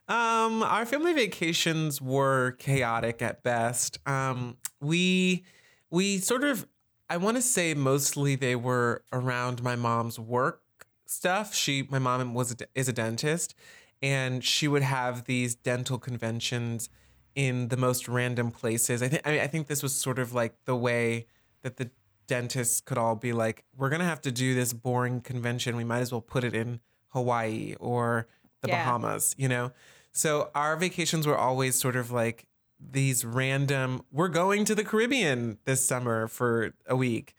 [0.07, 3.99] Um, our family vacations were chaotic at best.
[4.07, 5.45] Um, we
[5.89, 6.67] we sort of
[7.09, 10.61] I want to say mostly they were around my mom's work
[11.07, 11.55] stuff.
[11.55, 13.55] She my mom was a, is a dentist
[14.05, 16.91] and she would have these dental conventions
[17.35, 19.03] in the most random places.
[19.03, 21.27] I think I, mean, I think this was sort of like the way
[21.63, 21.91] that the
[22.27, 25.75] dentists could all be like, we're gonna have to do this boring convention.
[25.75, 28.29] We might as well put it in Hawaii or
[28.61, 28.85] the Yeah.
[28.85, 29.73] Bahamas, you know?
[30.13, 32.47] So our vacations were always sort of like
[32.79, 37.35] these random, we're going to the Caribbean this summer for a week.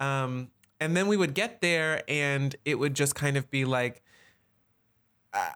[0.00, 0.50] Um,
[0.80, 4.02] and then we would get there and it would just kind of be like,
[5.32, 5.52] I,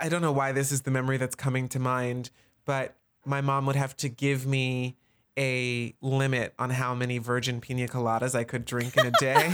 [0.00, 2.30] I don't know why this is the memory that's coming to mind,
[2.64, 4.96] but my mom would have to give me
[5.38, 9.52] a limit on how many virgin pina coladas I could drink in a day.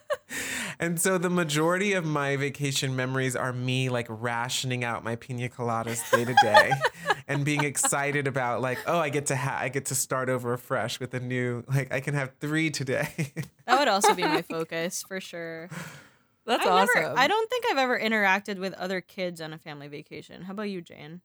[0.80, 5.48] and so the majority of my vacation memories are me like rationing out my pina
[5.48, 6.72] coladas day to day
[7.28, 10.52] and being excited about like, oh, I get to ha- I get to start over
[10.52, 13.32] afresh with a new like I can have 3 today.
[13.66, 15.68] That would also be my focus for sure.
[16.46, 17.02] That's I've awesome.
[17.02, 20.42] Never, I don't think I've ever interacted with other kids on a family vacation.
[20.42, 21.20] How about you, Jane?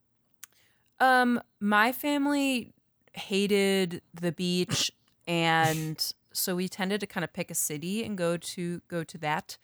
[0.99, 2.73] Um, my family
[3.13, 4.91] hated the beach,
[5.27, 9.17] and so we tended to kind of pick a city and go to go to
[9.19, 9.57] that.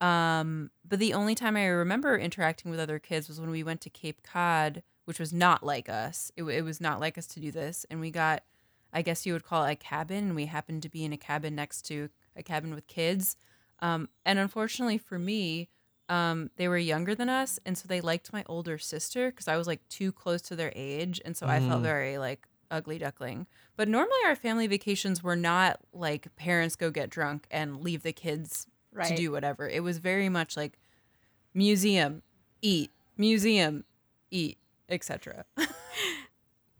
[0.00, 3.80] Um, but the only time I remember interacting with other kids was when we went
[3.82, 6.32] to Cape Cod, which was not like us.
[6.36, 8.42] It, it was not like us to do this, and we got,
[8.92, 11.16] I guess you would call it a cabin, and we happened to be in a
[11.16, 13.36] cabin next to a cabin with kids.
[13.80, 15.68] Um, and unfortunately for me,
[16.08, 19.56] um, they were younger than us, and so they liked my older sister because I
[19.56, 21.84] was like too close to their age, and so I felt Mm.
[21.84, 23.46] very like ugly duckling.
[23.76, 28.12] But normally our family vacations were not like parents go get drunk and leave the
[28.12, 29.68] kids to do whatever.
[29.68, 30.78] It was very much like
[31.54, 32.22] museum,
[32.62, 33.84] eat, museum,
[34.30, 34.58] eat,
[34.88, 35.44] etc.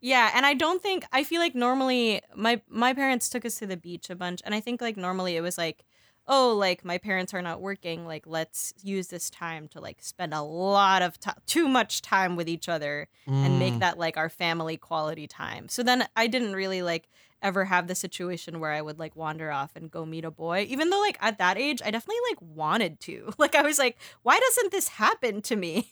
[0.00, 3.66] Yeah, and I don't think I feel like normally my my parents took us to
[3.66, 5.82] the beach a bunch, and I think like normally it was like,
[6.26, 10.32] oh, like my parents are not working, like let's use this time to like spend
[10.32, 13.80] a lot of time, too much time with each other, and make Mm.
[13.80, 15.68] that like our family quality time.
[15.68, 17.08] So then I didn't really like
[17.42, 20.64] ever have the situation where I would like wander off and go meet a boy,
[20.68, 23.32] even though like at that age I definitely like wanted to.
[23.38, 25.90] Like I was like, why doesn't this happen to me?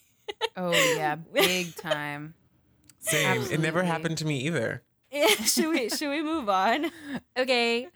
[0.57, 2.35] oh yeah, big time.
[3.01, 3.43] Same.
[3.51, 4.83] It never happened to me either.
[5.45, 6.91] should we should we move on?
[7.37, 7.89] Okay.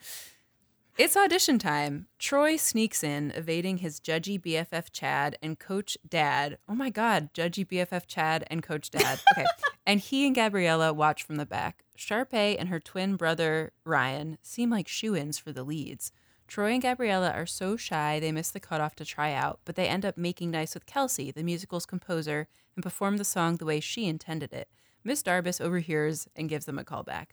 [0.99, 2.07] It's audition time.
[2.19, 6.57] Troy sneaks in, evading his judgy BFF Chad and Coach Dad.
[6.67, 9.21] Oh my God, judgy BFF Chad and Coach Dad.
[9.37, 9.45] Okay.
[9.85, 11.85] and he and Gabriella watch from the back.
[11.99, 16.13] Sharpay and her twin brother, Ryan, seem like shoe ins for the leads.
[16.49, 19.89] Troy and Gabriella are so shy they miss the cutoff to try out, but they
[19.89, 23.81] end up making nice with Kelsi, the musical's composer, and perform the song the way
[23.81, 24.69] she intended it.
[25.05, 27.27] Miss Darbus overhears and gives them a callback.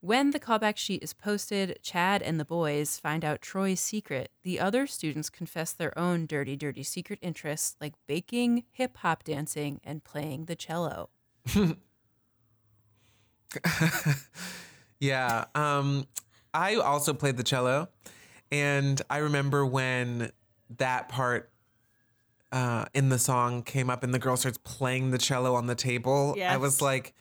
[0.00, 4.30] When the callback sheet is posted, Chad and the boys find out Troy's secret.
[4.42, 9.80] The other students confess their own dirty, dirty secret interests like baking, hip hop dancing,
[9.82, 11.10] and playing the cello.
[15.00, 15.44] Yeah.
[15.54, 16.06] Um,
[16.54, 17.88] I also played the cello,
[18.50, 20.30] and I remember when
[20.78, 21.50] that part
[22.52, 25.74] uh, in the song came up, and the girl starts playing the cello on the
[25.74, 26.34] table.
[26.52, 27.14] I was like,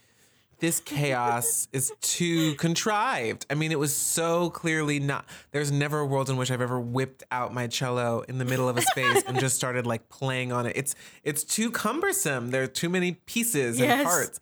[0.60, 5.26] "This chaos is too contrived." I mean, it was so clearly not.
[5.52, 8.70] There's never a world in which I've ever whipped out my cello in the middle
[8.70, 10.76] of a space and just started like playing on it.
[10.76, 12.52] It's it's too cumbersome.
[12.52, 14.40] There are too many pieces and parts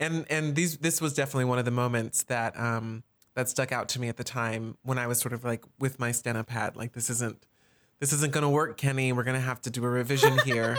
[0.00, 3.88] and and these this was definitely one of the moments that um that stuck out
[3.90, 6.74] to me at the time when I was sort of like with my steno pad
[6.74, 7.46] like this isn't
[8.00, 10.78] this isn't gonna work Kenny we're gonna have to do a revision here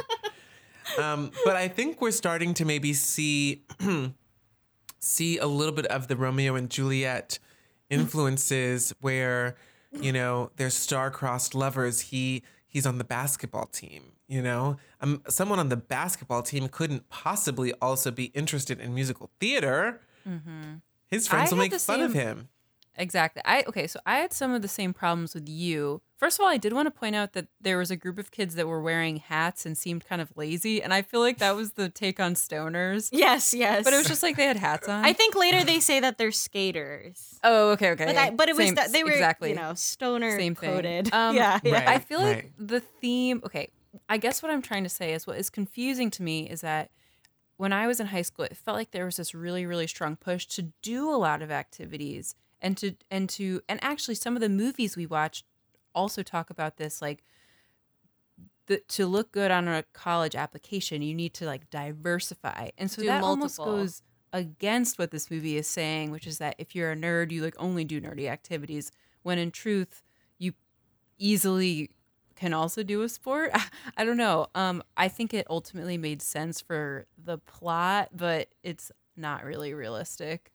[0.98, 3.64] um but I think we're starting to maybe see
[5.02, 7.40] see a little bit of the Romeo and Juliet
[7.90, 9.56] influences where
[9.92, 12.02] you know they're star-crossed lovers.
[12.02, 14.78] He he's on the basketball team you know?
[15.02, 20.00] Um, someone on the basketball team couldn't possibly also be interested in musical theater.
[21.08, 22.48] His friends I will make fun of him
[22.98, 23.42] Exactly.
[23.46, 26.02] I okay, so I had some of the same problems with you.
[26.18, 28.30] First of all, I did want to point out that there was a group of
[28.32, 31.56] kids that were wearing hats and seemed kind of lazy, and I feel like that
[31.56, 33.10] was the take on stoners.
[33.12, 33.84] Yes, yes.
[33.84, 35.06] But it was just like they had hats on.
[35.06, 37.40] I think later they say that they're skaters.
[37.44, 38.06] Oh, okay, okay.
[38.06, 40.70] But, I, but it was Same- that they were exactly you know stoner Same thing.
[40.70, 41.14] coded.
[41.22, 41.74] Um, yeah, yeah.
[41.74, 41.88] Right.
[41.88, 42.52] I feel like right.
[42.58, 43.42] the theme.
[43.46, 43.70] Okay,
[44.08, 46.90] I guess what I'm trying to say is what is confusing to me is that
[47.58, 50.16] when I was in high school, it felt like there was this really, really strong
[50.16, 54.42] push to do a lot of activities and to and to and actually some of
[54.42, 55.46] the movies we watched
[55.94, 57.24] also talk about this like
[58.68, 63.02] the, to look good on a college application you need to like diversify and so
[63.02, 64.02] Do that almost goes
[64.34, 67.56] against what this movie is saying which is that if you're a nerd you like
[67.60, 68.92] only do nerdy activities
[69.24, 70.04] when in truth
[70.38, 70.54] you
[71.18, 71.92] easily
[72.42, 73.52] can also do a sport.
[73.98, 74.48] I don't know.
[74.56, 80.51] Um, I think it ultimately made sense for the plot, but it's not really realistic.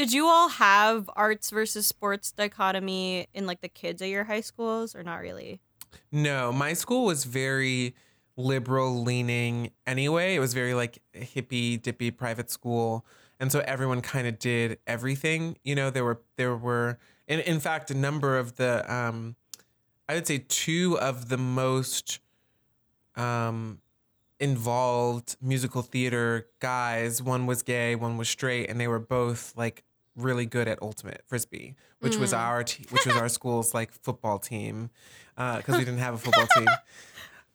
[0.00, 4.40] Did you all have arts versus sports dichotomy in like the kids at your high
[4.40, 5.60] schools or not really?
[6.10, 7.94] No, my school was very
[8.34, 10.36] liberal leaning anyway.
[10.36, 13.04] It was very like hippy dippy private school.
[13.38, 15.58] And so everyone kind of did everything.
[15.64, 19.36] You know, there were there were in in fact a number of the um
[20.08, 22.20] I would say two of the most
[23.16, 23.82] um
[24.38, 27.22] involved musical theater guys.
[27.22, 29.84] One was gay, one was straight, and they were both like
[30.16, 34.38] really good at ultimate frisbee, which was our te- which was our school's like football
[34.38, 34.90] team
[35.36, 36.66] because we didn't have a football team.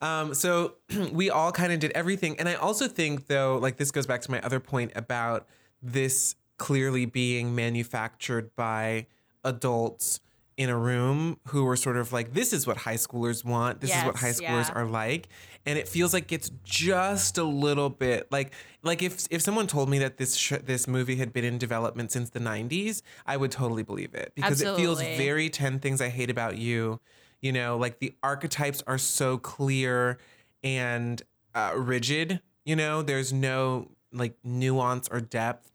[0.02, 0.74] Um, so
[1.12, 4.20] we all kind of did everything, and I also think though, like this goes back
[4.22, 5.46] to my other point about
[5.82, 9.06] this clearly being manufactured by
[9.44, 10.20] adults
[10.56, 13.80] in a room who were sort of like, this is what high schoolers want.
[13.80, 14.72] This is what high schoolers yeah.
[14.74, 15.28] are like.
[15.66, 19.90] And it feels like it's just a little bit like, like if if someone told
[19.90, 23.50] me that this sh- this movie had been in development since the 90s, I would
[23.50, 27.00] totally believe it because it feels very 10 things I hate about you.
[27.42, 30.18] You know, like the archetypes are so clear
[30.62, 31.20] and
[31.54, 32.40] uh, rigid.
[32.64, 35.70] You know, there's no like nuance or depth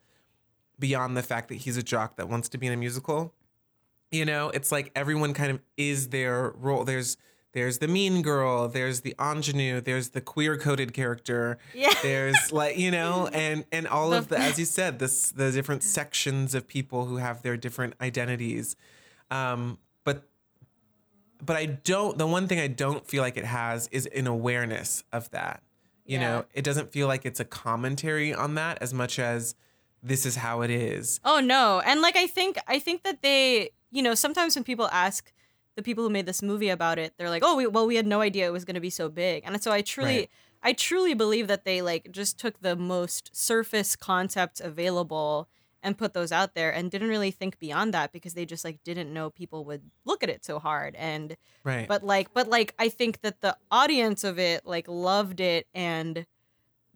[0.79, 3.33] beyond the fact that he's a jock that wants to be in a musical.
[4.11, 6.83] You know, it's like everyone kind of is their role.
[6.83, 7.17] There's
[7.53, 11.57] there's the mean girl, there's the ingenue, there's the queer coded character.
[11.73, 11.93] Yeah.
[12.01, 15.83] There's like, you know, and and all of the as you said, this the different
[15.83, 18.75] sections of people who have their different identities.
[19.29, 20.27] Um, but
[21.43, 25.03] but I don't the one thing I don't feel like it has is an awareness
[25.11, 25.63] of that.
[26.05, 26.29] You Yeah.
[26.31, 29.55] know, it doesn't feel like it's a commentary on that as much as
[30.03, 31.19] this is how it is.
[31.23, 31.81] Oh no.
[31.85, 35.31] And like I think I think that they, you know, sometimes when people ask
[35.75, 38.07] the people who made this movie about it, they're like, "Oh, we, well we had
[38.07, 40.29] no idea it was going to be so big." And so I truly Right.
[40.63, 45.49] I truly believe that they like just took the most surface concepts available
[45.83, 48.83] and put those out there and didn't really think beyond that because they just like
[48.83, 51.87] didn't know people would look at it so hard and Right.
[51.87, 56.25] but like but like i think that the audience of it like loved it and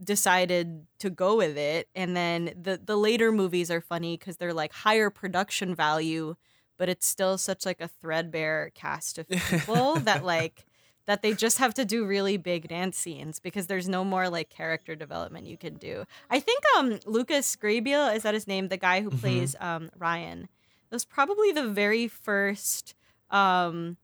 [0.03, 4.53] decided to go with it and then the the later movies are funny because they're
[4.53, 6.35] like higher production value
[6.77, 10.65] but it's still such like a threadbare cast of people that like
[11.07, 14.49] that they just have to do really big dance scenes because there's no more like
[14.49, 16.03] character development you can do.
[16.29, 20.41] I think um Lucas Grabeel is that his name, the guy who plays um Ryan.
[20.89, 22.95] That was probably the very first
[23.29, 23.97] um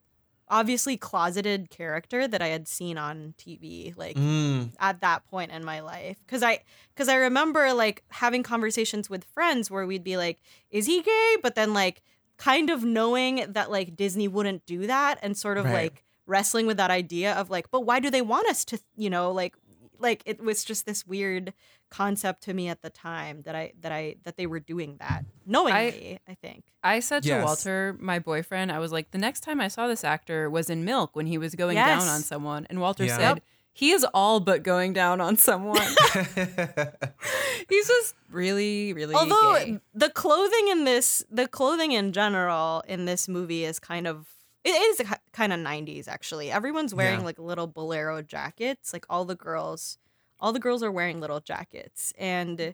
[0.48, 5.64] obviously closeted character that I had seen on TV like Mm, at that point in
[5.64, 6.18] my life.
[6.28, 6.60] Cuz I
[6.96, 11.38] cuz I remember like having conversations with friends where we'd be like is he gay?
[11.42, 12.02] But then like
[12.42, 15.74] kind of knowing that like Disney wouldn't do that and sort of Right.
[15.84, 19.10] like wrestling with that idea of like but why do they want us to you
[19.10, 19.54] know like
[20.00, 21.54] like it was just this weird
[21.90, 25.26] concept to me at the time that I that I that they were doing that
[25.46, 29.62] knowingly I, think I said to Walter, my boyfriend, I was like, the next time
[29.62, 32.66] I saw this actor was in Milk when he was going down on someone.
[32.72, 33.18] And Walter Yeah.
[33.18, 33.44] said, Yep.
[33.74, 35.78] He is all but going down on someone.
[37.70, 39.80] He's just really, really although gay.
[39.94, 44.28] the clothing in this the clothing in general in this movie is kind of
[44.64, 45.02] it is
[45.34, 47.26] kind of 90s actually everyone's wearing Yeah.
[47.26, 49.98] like little bolero jackets like all the girls
[50.40, 52.74] all the girls are wearing little jackets and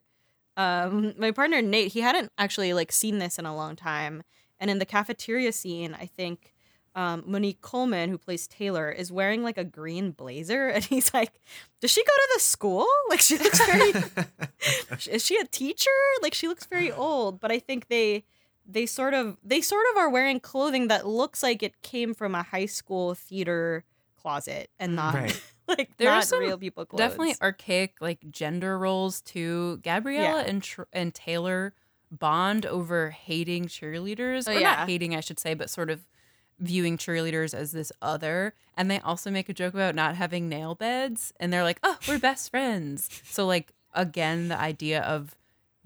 [0.58, 4.24] um my partner nate he hadn't actually like seen this in a long time
[4.60, 6.54] and in the cafeteria scene i think
[6.98, 11.40] um, Monique Coleman, who plays Taylor, is wearing like a green blazer, and he's like,
[11.80, 12.86] "Does she go to the school?
[13.10, 13.94] Like she looks very
[15.10, 15.90] is she a teacher
[16.22, 18.24] like she looks very old but i think they
[18.66, 22.36] they sort of they sort of are wearing clothing that looks like it came from
[22.36, 23.84] a high school theater
[24.22, 25.42] closet and not Right.
[25.68, 27.00] like There are some real people clothes.
[27.00, 29.78] Definitely archaic like gender roles too.
[29.84, 30.50] Gabriella Yeah.
[30.50, 31.74] and Tr- and Taylor
[32.12, 34.76] bond over hating cheerleaders, Oh, or yeah.
[34.76, 36.06] not hating, I should say, but sort of
[36.60, 38.54] viewing cheerleaders as this other.
[38.76, 41.98] And they also make a joke about not having nail beds, and they're like, "Oh,
[42.08, 45.36] we're best friends." So like again, the idea of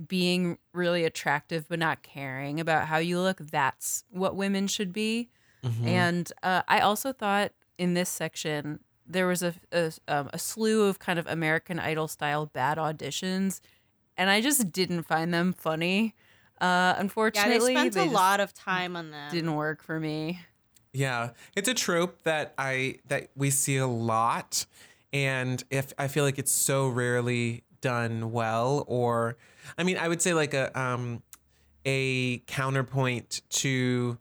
[0.07, 5.29] being really attractive but not caring about how you look that's what women should be
[5.63, 5.85] Mhm.
[5.85, 10.85] and uh, I also thought in this section there was a a, um, a slew
[10.85, 13.59] of kind of American Idol style bad auditions,
[14.17, 16.15] and I just didn't find them funny.
[16.59, 20.39] Uh, yeah they unfortunately, spent a lot of time on them Didn't work for me.
[20.93, 24.65] Yeah, it's a trope that I that we see a lot,
[25.13, 29.37] and if I feel like it's so rarely done well, or
[29.77, 31.23] I mean, I would say like a um
[31.85, 34.17] a counterpoint to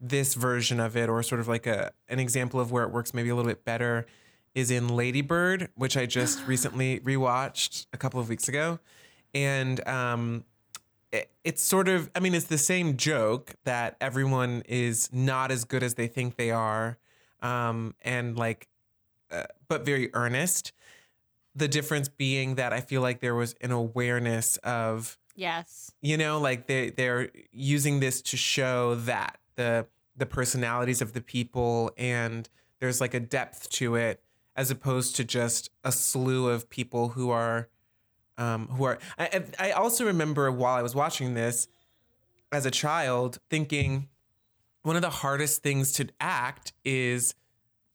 [0.00, 3.12] this version of it, or sort of like a an example of where it works
[3.12, 4.06] maybe a little bit better,
[4.54, 8.78] is in Ladybird, which I just recently rewatched a couple of weeks ago,
[9.34, 10.44] and um
[11.44, 15.82] it's sort of i mean it's the same joke that everyone is not as good
[15.82, 16.98] as they think they are
[17.42, 18.68] um and like
[19.30, 20.72] uh, but very earnest.
[21.54, 25.92] The difference being that i feel like there was an awareness of yes.
[26.00, 31.20] you know like they they're using this to show that the the personalities of the
[31.20, 32.48] people and
[32.80, 34.22] there's like a depth to it
[34.56, 37.68] as opposed to just a slew of people who are
[38.38, 41.68] um who are I, I also remember while I was watching this
[42.50, 44.08] as a child thinking
[44.82, 47.34] one of the hardest things to act is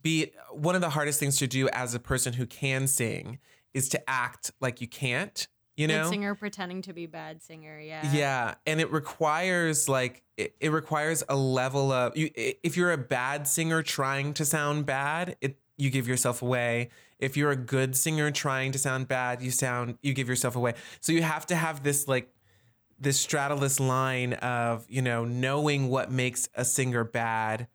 [0.02, 3.40] be one of the hardest things to do as a person who can sing
[3.74, 7.80] is to act like you can't you know Good singer pretending to be bad singer
[7.80, 12.30] yeah yeah, and it requires like it, it requires a level of you.
[12.36, 16.90] If you're a bad singer trying to sound bad, it you give yourself away.
[17.20, 20.74] If you're a good singer trying to sound bad, you sound you give yourself away.
[21.00, 22.32] So you have to have this like
[23.00, 27.68] this straddleless line of you know knowing what makes a singer bad,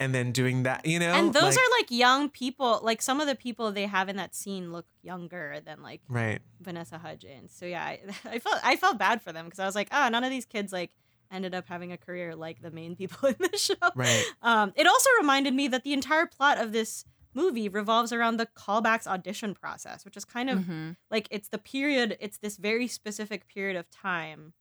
[0.00, 0.84] and then doing that.
[0.86, 3.86] You know, and those Like- are like young people like some of the people they
[3.86, 6.40] have in that scene look younger than like right.
[6.60, 7.54] Vanessa Hudgens.
[7.54, 10.08] So yeah, I, I felt I felt bad for them because I was like, oh,
[10.08, 10.90] none of these kids like
[11.30, 13.74] ended up having a career like the main people in the show.
[13.94, 14.24] Right.
[14.42, 18.46] Um, it also reminded me that the entire plot of this movie revolves around the
[18.46, 20.96] callbacks audition process, which is kind of Mhm.
[21.10, 22.16] like it's the period.
[22.20, 24.52] It's this very specific period of time,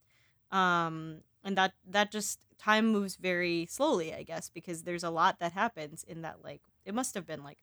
[0.51, 5.39] um, and that that just time moves very slowly, I guess, because there's a lot
[5.39, 6.43] that happens in that.
[6.43, 7.59] Like it must have been like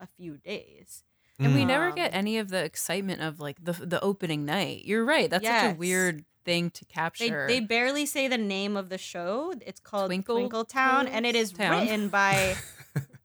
[0.00, 1.04] a few days.
[1.40, 4.84] And we never Um, get any of the excitement of like the the opening night.
[4.84, 5.30] You're right.
[5.30, 7.46] That's such a weird thing to capture.
[7.46, 9.54] they barely say the name of the show.
[9.64, 11.82] It's called Twinkle Twinkle, Town, and it is Town.
[11.82, 12.56] written by.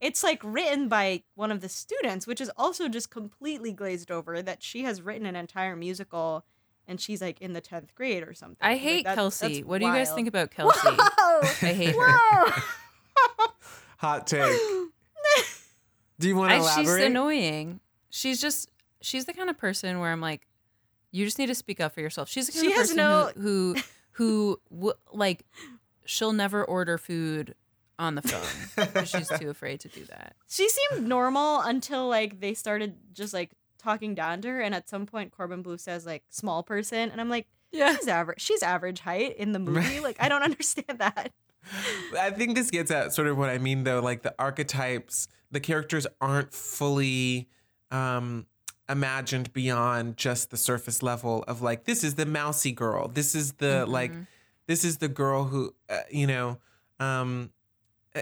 [0.03, 4.41] it's like written by one of the students, which is also just completely glazed over.
[4.41, 6.45] That she has written an entire musical,
[6.87, 8.57] and she's like in the tenth grade or something.
[8.61, 9.39] I Like, hate that- Kelsi.
[9.39, 10.97] that's What do you guys think about Kelsi?
[10.97, 11.39] Whoa!
[11.67, 12.61] I hate her.
[13.97, 14.41] Hot take.
[16.19, 16.85] Do you want to I, elaborate?
[16.85, 17.79] she's annoying.
[18.09, 18.69] She's just
[19.01, 20.47] she's the kind of person where I'm like,
[21.11, 22.29] you just need to speak up for yourself.
[22.29, 23.81] She's the kind She of has person no- who who,
[24.11, 25.43] who w- like
[26.05, 27.55] she'll never order food
[27.99, 30.35] on the phone because she's too afraid to do that.
[30.49, 34.89] she seemed normal until like they started just like talking down to her, and at
[34.89, 37.47] some point Corbin Bleu says like small person, and I'm like.
[37.75, 37.95] Yeah.
[37.95, 38.39] She's average.
[38.39, 39.79] She's average height in the movie.
[39.79, 40.03] Right.
[40.03, 41.31] Like I don't understand that.
[42.19, 43.99] I think this gets at sort of what I mean, though.
[43.99, 47.49] Like the archetypes, the characters aren't fully
[47.91, 48.45] um,
[48.89, 53.07] imagined beyond just the surface level of like, this is the mousy girl.
[53.07, 54.11] This is the like,
[54.67, 56.59] this is the girl who, uh, you know,
[56.99, 57.51] um,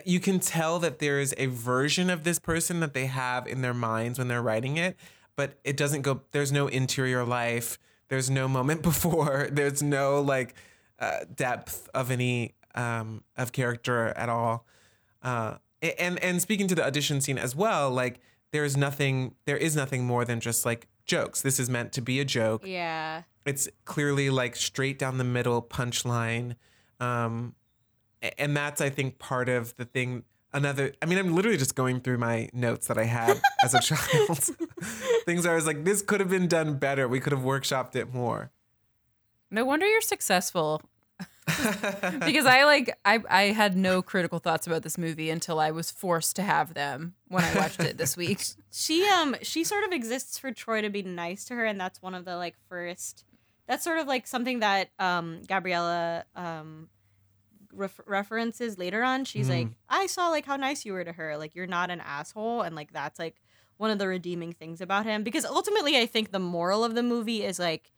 [0.06, 3.62] you can tell that there is a version of this person that they have in
[3.62, 4.96] their minds when they're writing it,
[5.36, 7.78] but it doesn't go, there's no interior life.
[8.08, 9.50] There's no moment before.
[9.52, 10.56] There's no like
[11.00, 14.66] uh, depth of any um, of character at all.
[15.22, 18.20] Uh, and and speaking to the audition scene as well, like
[18.52, 21.42] there's nothing, there is nothing more than just like jokes.
[21.42, 22.66] This is meant to be a joke.
[22.66, 23.24] Yeah.
[23.46, 26.56] It's clearly like straight down the middle punchline.
[27.00, 27.56] Um,
[28.38, 30.24] and that's I think part of the thing.
[30.54, 33.80] Another, I mean, I'm literally just going through my notes that I had as a
[33.82, 34.38] child.
[35.26, 37.08] Things where I was like, this could have been done better.
[37.08, 38.52] We could have workshopped it more.
[39.50, 40.82] No wonder you're successful.
[42.26, 45.92] because I like I I had no critical thoughts about this movie until I was
[45.92, 48.42] forced to have them when I watched it this week.
[48.72, 52.02] she um she sort of exists for Troy to be nice to her, and that's
[52.02, 53.26] one of the like first.
[53.68, 56.90] That's sort of like something that um Gabriella um
[57.74, 59.26] ref- references later on.
[59.26, 59.76] She's like, mm.
[59.90, 61.38] I saw like how nice you were to her.
[61.38, 63.42] Like you're not an asshole, and like that's like
[63.78, 65.24] one of the redeeming things about him.
[65.24, 67.92] Because ultimately, I think the moral of the movie is like,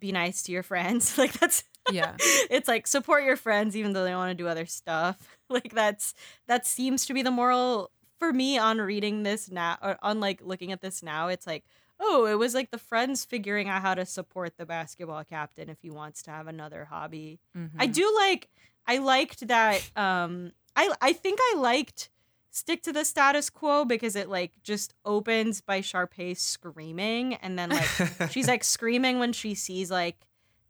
[0.00, 1.16] be nice to your friends.
[1.18, 2.16] like that's Yeah.
[2.20, 5.36] it's like support your friends even though they want to do other stuff.
[5.50, 6.12] Like that's
[6.46, 10.42] that seems to be the moral for me on reading this now or on like
[10.42, 11.28] looking at this now.
[11.28, 11.64] It's like,
[11.98, 15.78] oh, it was like the friends figuring out how to support the basketball captain if
[15.80, 17.40] he wants to have another hobby.
[17.56, 17.92] I mm-hmm.
[17.92, 18.50] do like
[18.88, 22.10] I liked that um I I think I liked
[22.50, 27.70] stick to the status quo because it like just opens by Sharpay screaming and then
[27.70, 30.16] like she's like screaming when she sees like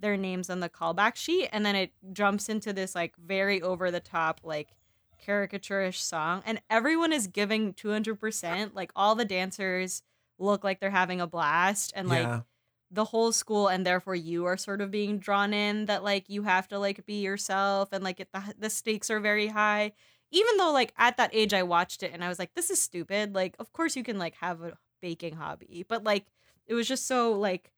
[0.00, 3.90] their names on the callback sheet and then it jumps into this like very over
[3.90, 4.68] the top like
[5.24, 10.02] caricaturish song and everyone is giving 200% like all the dancers
[10.38, 12.40] look like they're having a blast and like yeah.
[12.90, 16.42] The whole school and therefore you are sort of being drawn in that like you
[16.42, 19.92] have to like be yourself and like it, the, the stakes are very high.
[20.30, 22.80] Even though like at that age i watched it and i was like this is
[22.80, 23.34] stupid.
[23.34, 26.26] Like of course you can like have a baking hobby but like
[26.66, 27.70] it was just so like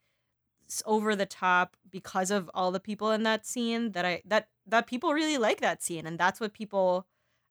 [0.86, 4.86] over the top because of all the people in that scene that i that that
[4.86, 7.06] people really like that scene and that's what people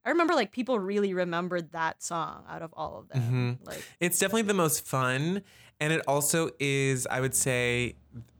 [0.05, 3.65] i remember like people really remembered that song out of all of them mm-hmm.
[3.65, 5.41] like It's definitely the most fun.
[5.79, 7.95] And it also is, I would say,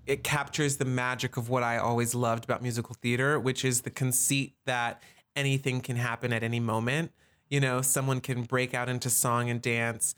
[0.05, 3.89] it captures the magic of what I always loved about musical theater, which is the
[3.89, 5.01] conceit that
[5.35, 7.11] anything can happen at any moment.
[7.49, 10.15] You know, someone can break out into song and dance,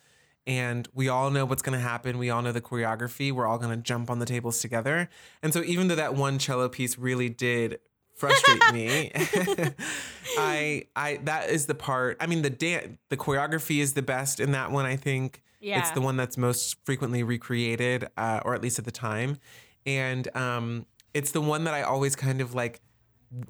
[0.47, 2.17] and we all know what's going to happen.
[2.17, 3.31] We all know the choreography.
[3.31, 5.09] We're all going to jump on the tables together.
[5.43, 7.79] And so, even though that one cello piece really did
[8.21, 9.11] frustrate me.
[10.37, 12.17] I I that is the part.
[12.19, 15.41] I mean the dance the choreography is the best in that one I think.
[15.79, 19.37] It's the one that's most frequently recreated uh, or at least at the time.
[19.85, 22.79] And um it's the one that I always kind of like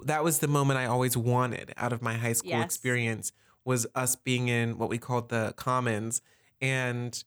[0.04, 2.64] that was the moment I always wanted out of my high school Yes.
[2.64, 3.32] experience
[3.64, 6.20] was us being in what we called the commons
[6.60, 7.22] and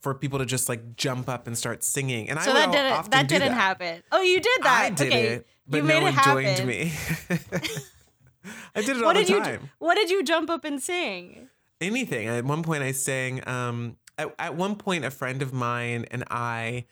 [0.00, 2.28] for people to just like jump up and start singing.
[2.30, 3.54] And so I that would didn't often that didn't that.
[3.54, 6.66] happen oh you did that I did okay it, but you no one it joined
[6.66, 6.92] me.
[8.74, 9.70] I did it all what the did you time.
[9.78, 11.48] what did you jump up and sing
[11.82, 12.28] Anything.
[12.28, 13.40] At one point, I sang.
[13.48, 16.84] Um, at, at one point, a friend of mine and I,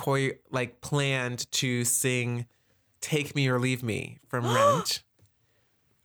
[0.00, 2.46] chore- like, planned to sing
[3.00, 5.02] "Take Me or Leave Me" from Rent,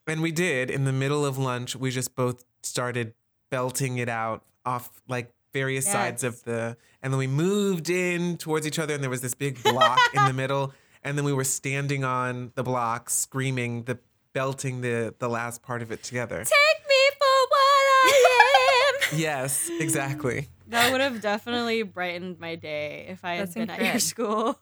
[0.08, 0.70] and we did.
[0.70, 3.14] In the middle of lunch, we just both started
[3.48, 8.66] belting it out off like various sides of the, and then we moved in towards
[8.66, 10.72] each other, and there was this big block in the middle,
[11.04, 13.98] and then we were standing on the block, screaming the.
[14.34, 16.38] Belting the the last part of it together.
[16.38, 19.18] Take me for what I am.
[19.20, 20.48] Yes, exactly.
[20.68, 24.56] That would have definitely brightened my day if I had That's been at your school.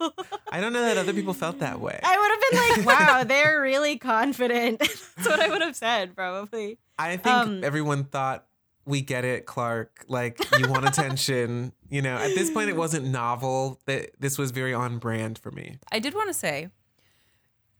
[0.51, 2.01] I don't know that other people felt that way.
[2.03, 4.81] I would have been like, wow, they're really confident.
[4.81, 6.79] That's what I would have said, probably.
[6.99, 8.47] I think Um, everyone thought
[8.91, 10.05] we get it, Clark.
[10.09, 11.73] Like you want attention.
[11.93, 13.81] You know, at this point, it wasn't novel.
[13.87, 15.79] That this was very on brand for me.
[15.91, 16.69] I did want to say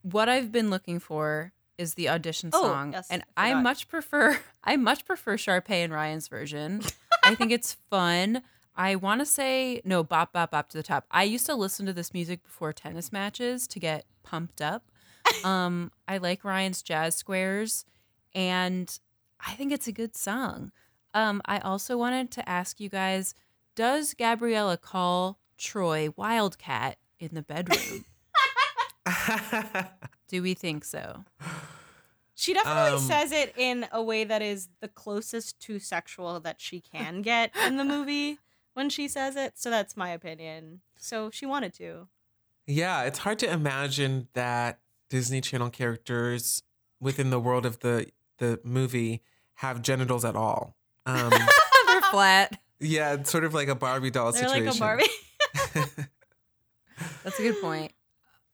[0.03, 3.87] what I've been looking for is the audition Oh, song, yes, and I I much
[3.87, 6.83] prefer I much prefer Sharpay and Ryan's version.
[7.23, 8.43] I think it's fun.
[8.75, 11.05] I want to say no, bop bop bop to the top.
[11.13, 14.91] I used to listen to this music before tennis matches to get pumped up.
[15.45, 17.85] Um, I like Ryan's jazz squares,
[18.35, 18.99] and
[19.39, 20.73] I think it's a good song.
[21.15, 23.35] Um, I also wanted to ask you guys:
[23.75, 28.05] Does Gabriella call Troy Wildcat in the bedroom?
[30.29, 31.25] Do we think so?
[32.35, 36.61] She definitely Um, says it in a way that is the closest to sexual that
[36.61, 38.39] she can get in the movie
[38.75, 39.59] when she says it.
[39.59, 40.81] So that's my opinion.
[40.99, 42.09] So she wanted to.
[42.67, 46.63] Yeah, it's hard to imagine that Disney Channel characters
[47.01, 49.23] within the world of the the movie
[49.57, 50.77] have genitals at all.
[51.17, 51.31] Um,
[51.87, 52.59] They're flat.
[52.81, 54.67] yeah, it's sort of like a Barbie doll They're situation.
[54.67, 56.05] like a Barbie.
[57.25, 57.93] That's a good point.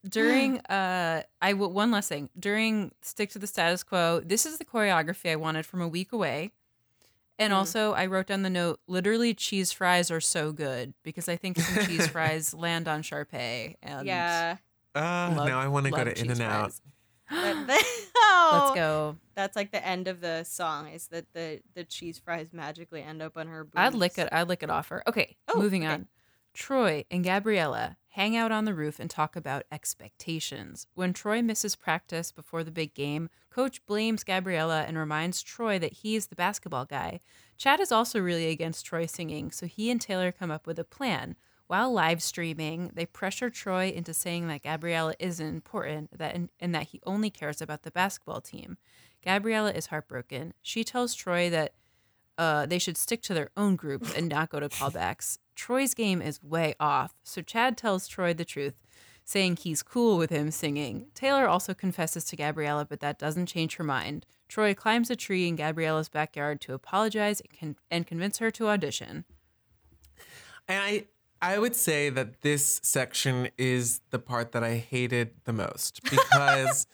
[0.08, 2.30] During uh I w- one last thing.
[2.38, 6.12] During Stick to the Status Quo, this is the choreography I wanted from a week
[6.12, 6.52] away.
[7.38, 7.56] And Mm.
[7.56, 11.58] also I wrote down the note literally cheese fries are so good because I think
[11.58, 14.56] some cheese fries land on Sharpay and yeah.
[14.94, 16.72] Ah, Love- now I want to go to In cheese and Out.
[18.18, 19.16] Oh, Let's go.
[19.34, 20.88] That's like the end of the song.
[20.88, 23.64] Is that the the cheese fries magically end up on her?
[23.64, 23.74] Boobs.
[23.76, 24.28] I'd lick it.
[24.32, 25.02] I'd lick it off her.
[25.08, 25.92] Okay, Oh, moving okay.
[25.94, 26.08] on.
[26.54, 30.86] Troy and Gabriella hang out on the roof and talk about expectations.
[30.94, 35.92] When Troy misses practice before the big game, coach blames Gabriella and reminds Troy that
[35.94, 37.20] he's the basketball guy.
[37.58, 40.84] Chad is also really against Troy singing, so he and Taylor come up with a
[40.84, 41.36] plan.
[41.66, 46.74] While live streaming, they pressure Troy into saying that Gabriella isn't important that and, and
[46.74, 48.76] that he only cares about the basketball team.
[49.24, 50.54] Gabriella is heartbroken.
[50.62, 51.74] She tells Troy that
[52.38, 55.38] uh, they should stick to their own groups and not go to callbacks.
[55.56, 58.74] Troy's game is way off, so Chad tells Troy the truth,
[59.24, 61.06] saying he's cool with him singing.
[61.14, 64.26] Taylor also confesses to Gabriella, but that doesn't change her mind.
[64.48, 68.68] Troy climbs a tree in Gabriella's backyard to apologize and, con- and convince her to
[68.68, 69.24] audition.
[70.68, 71.04] And I
[71.40, 76.86] I would say that this section is the part that I hated the most because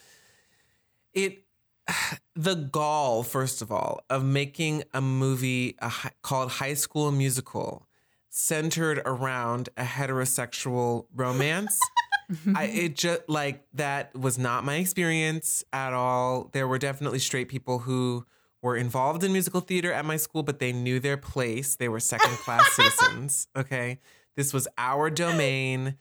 [1.13, 1.45] it
[2.35, 7.87] the gall first of all of making a movie a, called High School Musical
[8.31, 11.79] centered around a heterosexual romance.
[12.55, 16.49] I it just like that was not my experience at all.
[16.53, 18.25] There were definitely straight people who
[18.63, 21.77] were involved in musical theater at my school, but they knew their place.
[21.77, 23.49] They were second class citizens.
[23.57, 23.99] Okay.
[24.37, 25.97] This was our domain.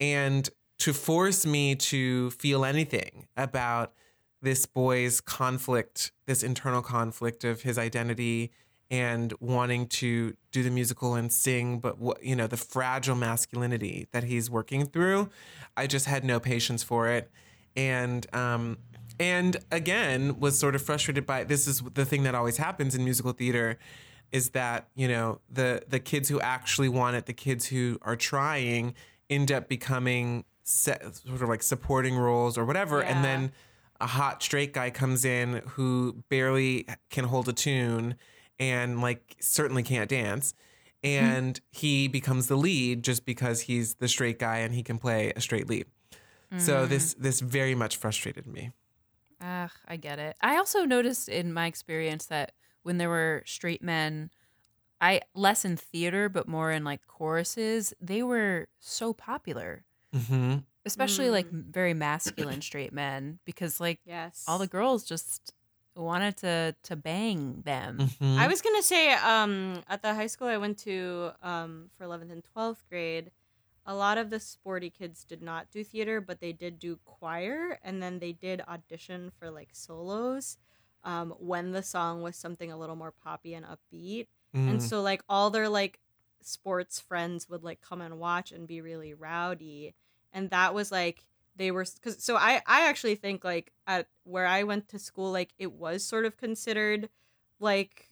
[0.00, 3.92] And to force me to feel anything about
[4.40, 8.50] this boy's conflict, this internal conflict of his identity
[8.90, 14.06] and wanting to do the musical and sing, but what you know, the fragile masculinity
[14.12, 15.30] that he's working through,
[15.76, 17.30] I just had no patience for it.
[17.74, 18.78] And um
[19.18, 23.04] and again was sort of frustrated by this is the thing that always happens in
[23.04, 23.78] musical theater
[24.32, 28.16] is that you know the the kids who actually want it the kids who are
[28.16, 28.94] trying
[29.30, 33.02] end up becoming se- sort of like supporting roles or whatever.
[33.02, 33.52] And then
[34.00, 38.16] a hot straight guy comes in who barely can hold a tune
[38.58, 40.54] and like certainly can't dance.
[41.04, 45.32] And he becomes the lead just because he's the straight guy and he can play
[45.34, 45.86] a straight lead.
[46.58, 48.72] So this this very much frustrated me.
[49.40, 50.36] Ah, I get it.
[50.42, 52.52] I also noticed in my experience that
[52.82, 54.30] when there were straight men,
[55.00, 61.30] I less in theater, but more in like choruses, they were so popular, hmm especially
[61.30, 64.44] like very masculine straight men, because like Yes.
[64.46, 65.52] all the girls just
[65.94, 68.14] wanted to to bang them.
[68.18, 72.04] hmm I was gonna say, um, at the high school I went to, um, for
[72.04, 73.30] eleventh and twelfth grade,
[73.86, 77.78] a lot of the sporty kids did not do theater, but they did do choir,
[77.82, 80.58] and then they did audition for like solos,
[81.04, 84.68] um, when the song was something a little more poppy and upbeat, Mm.
[84.70, 85.98] and so like all their like
[86.42, 89.94] sports friends would like come and watch and be really rowdy,
[90.32, 91.24] and that was like
[91.56, 95.32] they were because so I I actually think like at where I went to school
[95.32, 97.08] like it was sort of considered
[97.60, 98.10] like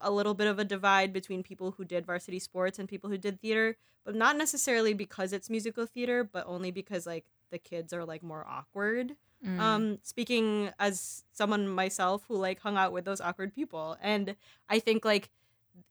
[0.00, 3.18] a little bit of a divide between people who did varsity sports and people who
[3.18, 7.92] did theater, but not necessarily because it's musical theater, but only because like the kids
[7.92, 9.16] are like more awkward.
[9.44, 9.60] Mm.
[9.60, 14.34] Um speaking as someone myself who like hung out with those awkward people and
[14.68, 15.30] I think like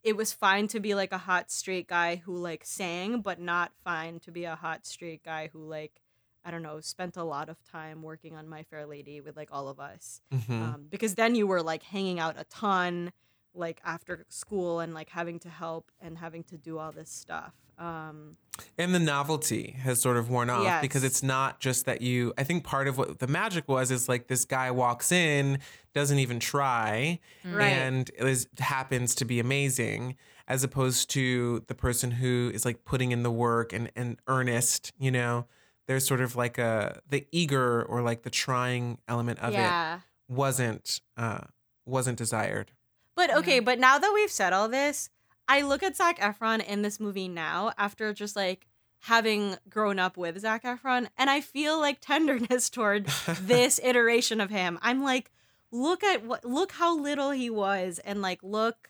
[0.04, 3.72] it was fine to be like a hot straight guy who like sang, but not
[3.86, 6.02] fine to be a hot straight guy who like
[6.44, 9.50] I don't know, spent a lot of time working on My Fair Lady with like
[9.52, 10.50] all of us Mhm.
[10.62, 13.12] um, because then you were like hanging out a ton
[13.58, 17.54] like after school and like having to help and having to do all this stuff
[17.80, 18.38] um
[18.78, 22.44] and the novelty has sort of worn off because it's not just that you i
[22.44, 25.60] think part of what the magic was is like this guy walks in
[25.94, 27.66] doesn't even try Right.
[27.68, 30.16] and is happens to be amazing
[30.48, 34.94] as opposed to the person who is like putting in the work and and earnest
[35.00, 35.46] you know?
[35.88, 41.02] There's sort of like a the eager or like the trying element of it wasn't
[41.16, 41.42] uh
[41.86, 42.72] wasn't desired
[43.18, 45.10] but okay but now that we've said all this
[45.50, 48.66] i look at Zac Efron in this movie now after just like
[49.02, 53.06] having grown up with Zac Efron and i feel like tenderness toward
[53.42, 55.30] this iteration of him i'm like
[55.72, 58.90] look at what look how little he was and like look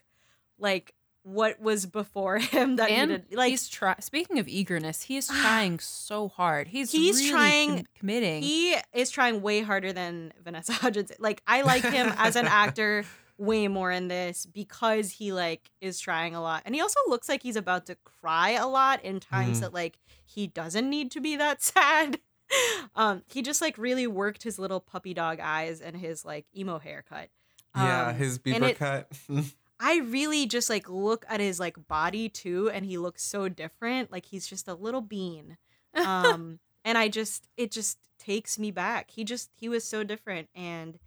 [0.59, 5.28] like what was before him that and needed like he's try- speaking of eagerness, he's
[5.41, 6.69] trying so hard.
[6.69, 8.43] He's He's really trying- com- committing.
[8.43, 11.11] he is trying way harder than Vanessa Hudgens.
[11.19, 13.03] Like I like him as an actor
[13.38, 16.64] way more in this because he like is trying a lot.
[16.66, 19.62] And he also looks like he's about to cry a lot in times Mhm.
[19.62, 22.20] that like he doesn't need to be that sad.
[22.96, 26.80] Um he just like really worked his little puppy dog eyes and his like emo
[26.80, 27.30] haircut.
[27.76, 29.12] yeah, Um, his and Bieber it- cut.
[29.80, 34.12] I really just like look at his like body too, and he looks so different.
[34.12, 35.58] Like he's just a little bean.
[35.94, 39.12] Um, and I just it just takes me back.
[39.12, 40.98] He just he was so different, and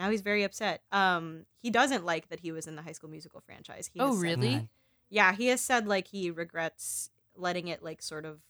[0.00, 0.82] now he's very upset.
[0.90, 3.90] Um, he doesn't like that he was in the High School Musical franchise.
[3.92, 4.68] He oh, has said- really?
[5.10, 8.40] yeah, he has said like he regrets letting it like sort of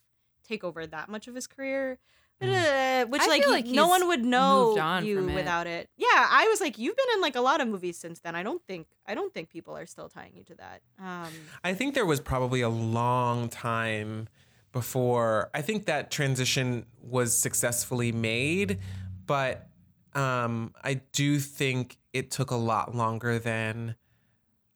[0.46, 1.98] take over that much of his career.
[2.42, 5.34] Uh, which I like, like no one would know on you from it.
[5.34, 5.90] without it.
[5.98, 8.34] Yeah, I was like, you've been in like a lot of movies since then.
[8.34, 10.80] I don't think I don't think people are still tying you to that.
[10.98, 11.28] Um,
[11.62, 14.28] I think there was probably a long time
[14.72, 18.78] before I think that transition was successfully made,
[19.26, 19.69] but
[20.14, 23.96] um, I do think it took a lot longer than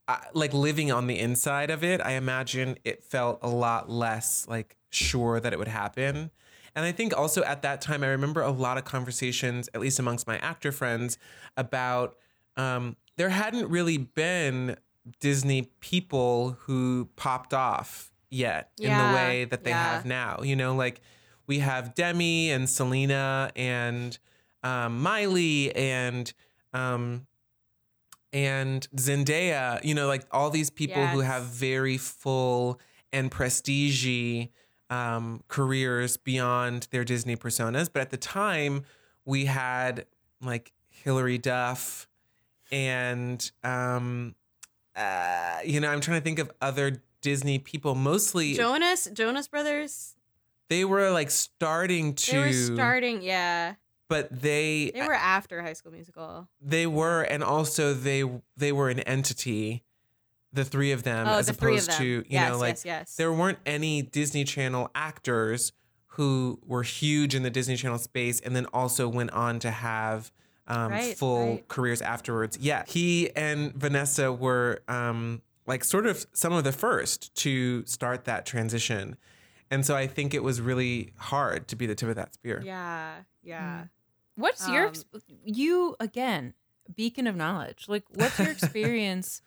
[0.06, 2.00] I like living on the inside of it.
[2.00, 6.30] I imagine it felt a lot less like sure that it would happen.
[6.76, 9.98] And I think also at that time, I remember a lot of conversations, at least
[9.98, 11.18] amongst my actor friends,
[11.56, 12.16] about
[12.56, 14.76] um, there hadn't really been
[15.20, 19.94] Disney people who popped off yet in the way that they yeah.
[19.94, 20.40] have now.
[20.42, 21.00] You know, like
[21.46, 24.18] we have Demi and Selena and
[24.64, 26.32] um, Miley and
[26.72, 27.26] um,
[28.32, 29.84] and Zendaya.
[29.84, 32.80] You know, like all these people who have very full
[33.12, 34.46] and prestige
[34.90, 37.88] um, careers beyond their Disney personas.
[37.92, 38.82] But at the time,
[39.24, 40.06] we had
[40.40, 42.08] like Hilary Duff
[42.72, 44.34] and um,
[44.96, 47.94] uh, you know, I'm trying to think of other Disney people.
[47.94, 50.14] Mostly, Jonas Jonas Brothers.
[50.68, 53.22] they were like starting to, They were starting.
[53.22, 53.74] Yeah,
[54.08, 56.48] but they they were after High School Musical.
[56.60, 58.24] they were, and also they
[58.56, 59.82] they were an entity.
[60.52, 61.98] The three of them, oh, as the opposed them.
[61.98, 63.16] to you yes, know, like yes, yes.
[63.16, 65.72] there weren't any Disney Channel actors
[66.06, 70.30] who were huge in the Disney Channel space and then also went on to have
[70.68, 71.68] um, Right, full right.
[71.68, 72.56] careers afterwards.
[72.60, 78.26] Yeah, he and Vanessa were um, like sort of some of the first to start
[78.26, 79.16] that transition.
[79.70, 82.60] And so I think it was really hard to be the tip of that spear.
[82.64, 83.84] Yeah, yeah.
[84.36, 85.04] What's your Um, ex-
[85.44, 86.54] you again
[86.94, 87.86] beacon of knowledge?
[87.88, 89.42] Like, what's your experience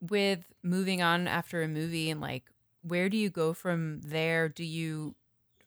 [0.00, 2.44] with moving on after a movie and like
[2.82, 4.48] where do you go from there?
[4.48, 5.14] Do you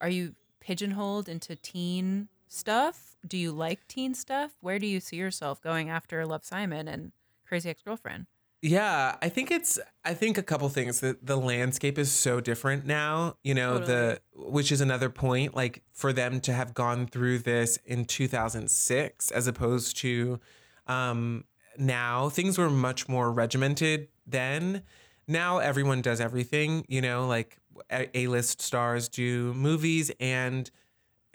[0.01, 3.15] are you pigeonholed into teen stuff?
[3.25, 4.51] Do you like teen stuff?
[4.61, 7.13] Where do you see yourself going after Love Simon and
[7.47, 8.25] Crazy Ex Girlfriend?
[8.67, 12.83] Yeah, I think it's I think a couple things that the landscape is so different
[12.87, 17.39] now, you know, the which is another point like for them to have gone through
[17.39, 20.39] this in 2006 as opposed to
[20.87, 21.43] um
[21.77, 24.81] now things were much more regimented then.
[25.27, 27.59] Now everyone does everything, you know, like
[27.91, 30.71] A- A-list stars do movies and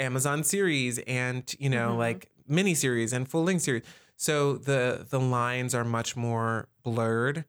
[0.01, 1.99] Amazon series and you know Mhm.
[1.99, 3.83] like miniseries and full length series.
[4.21, 7.47] So the the lines are much more blurred.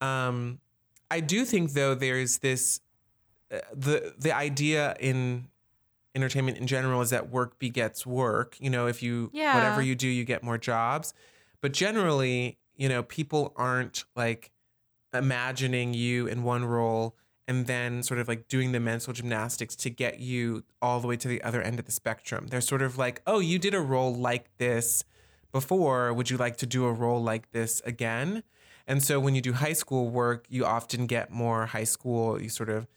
[0.00, 0.58] Um,
[1.10, 2.80] I do think though there's this
[3.52, 5.48] uh, the the idea in
[6.14, 8.56] entertainment in general is that work begets work.
[8.58, 9.54] You know, if you Yeah.
[9.54, 11.12] whatever you do, you get more jobs.
[11.60, 14.50] But generally, you know, people aren't like
[15.12, 17.16] imagining you in one role
[17.46, 21.18] and then sort of like doing the mental gymnastics to get you all the way
[21.18, 22.46] to the other end of the spectrum.
[22.46, 25.04] They're sort of like, oh, you did a role like this
[25.54, 26.12] before.
[26.12, 28.42] Would you like to do a role like this again?
[28.88, 32.48] And so when you do high school work, you often get more high school, you
[32.48, 32.88] sort of,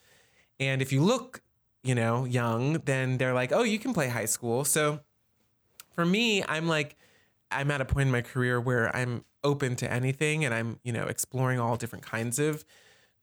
[0.60, 1.42] and if you look,
[1.84, 4.66] you know, young, then they're like, oh, you can play high school.
[4.66, 5.02] So
[5.94, 6.98] for me, I'm like,
[7.52, 10.92] I'm at a point in my career where I'm open to anything and I'm, you
[10.92, 12.66] know, exploring all different kinds of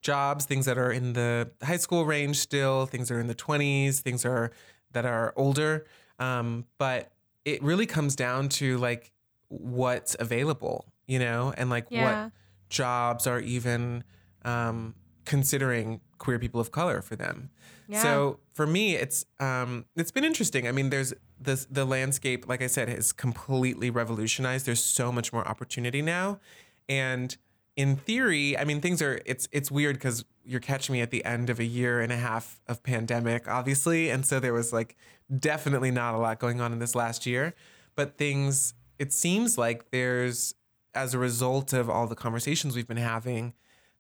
[0.01, 3.35] jobs, things that are in the high school range still, things that are in the
[3.35, 4.53] 20s, things are
[4.93, 5.87] that are older.
[6.21, 7.11] Um, but
[7.45, 9.11] it really comes down to like
[9.59, 12.25] what's available, you know, and like Yeah.
[12.25, 12.33] what
[12.69, 14.05] jobs are even
[14.45, 14.95] um,
[15.25, 17.51] considering queer people of color for them.
[17.89, 18.03] Yeah.
[18.03, 20.67] So for me, it's um, it's been interesting.
[20.67, 24.67] I mean, there's this the landscape, like I said, has completely revolutionized.
[24.67, 26.41] There's so much more opportunity now,
[26.89, 27.37] and
[27.77, 31.25] in theory, I mean, things are it's it's weird because you're catching me at the
[31.25, 34.97] end of a year and a half of pandemic, obviously, and so there was like
[35.39, 37.55] definitely not a lot going on in this last year,
[37.97, 40.55] but things it seems like there's,
[40.95, 43.55] as a result of all the conversations we've been having,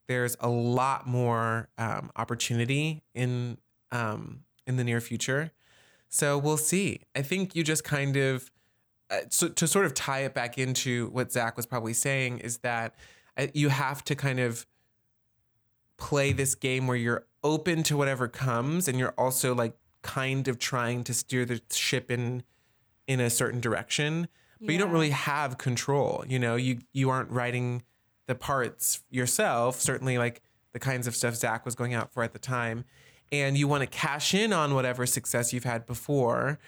[0.06, 3.58] there's a lot more um, opportunity in
[3.90, 5.52] um, in the near future.
[6.08, 7.00] So we'll see.
[7.14, 8.50] I think you just kind of
[9.10, 12.58] uh, so to sort of tie it back into what Zac was probably saying is
[12.58, 12.94] that
[13.36, 14.66] uh, you have to kind of
[15.96, 20.58] play this game where you're open to whatever comes and you're also like kind of
[20.58, 22.42] trying to steer the ship in
[23.06, 24.28] in a certain direction
[24.64, 26.56] but you don't really have control you know?
[26.56, 27.82] You you aren't writing
[28.26, 30.42] the parts yourself certainly like
[30.72, 32.84] the kinds of stuff Zac was going out for at the time.
[33.32, 36.58] And you want to cash in on whatever success you've had before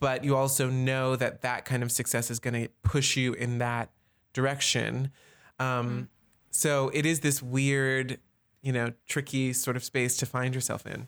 [0.00, 3.58] but you also know that that kind of success is going to push you in
[3.58, 3.90] that
[4.32, 5.12] direction.
[5.58, 6.08] Um,
[6.50, 8.18] so it is this weird
[8.62, 11.06] you know tricky sort of space to find yourself in.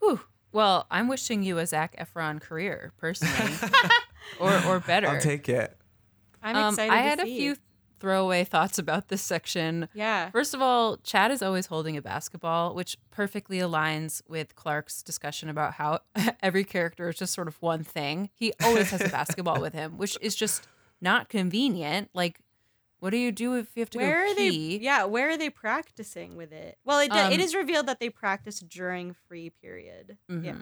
[0.00, 0.20] Whew.
[0.52, 3.34] Well, I'm wishing you a Zac Efron career personally,
[4.38, 5.08] or or better.
[5.08, 5.76] i'll take it
[6.42, 6.92] I'm Um, excited.
[6.92, 7.56] I to had a few
[7.98, 9.90] throwaway thoughts about this section.
[9.92, 10.30] Yeah.
[10.30, 15.50] First of all, Chad is always holding a basketball, which perfectly aligns with Clark's discussion
[15.50, 16.00] about how
[16.42, 18.30] every character is just sort of one thing.
[18.32, 20.66] He always has a basketball with him, which is just
[21.02, 22.08] not convenient.
[22.14, 22.40] Like,
[23.00, 24.48] what do you do if you have to Where go are they?
[24.50, 24.78] pee?
[24.78, 26.78] Yeah, where are they practicing with it?
[26.86, 30.16] Well, it, Um, it is revealed that they practice during free period.
[30.26, 30.54] Yeah.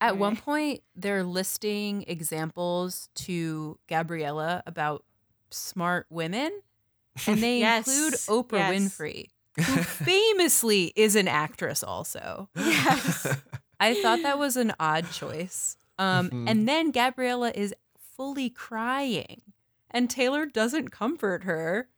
[0.00, 5.04] At one point, they're listing examples to Gabriella about
[5.50, 6.52] smart women,
[7.26, 8.74] and they Yes, include Oprah yes.
[8.74, 12.48] Winfrey, who famously is an actress also.
[12.56, 13.26] Yes.
[13.80, 15.76] I thought that was an odd choice.
[15.98, 16.50] Um, Mhm.
[16.50, 17.74] And then Gabriella is
[18.16, 19.40] fully crying,
[19.90, 21.88] and Taylor doesn't comfort her.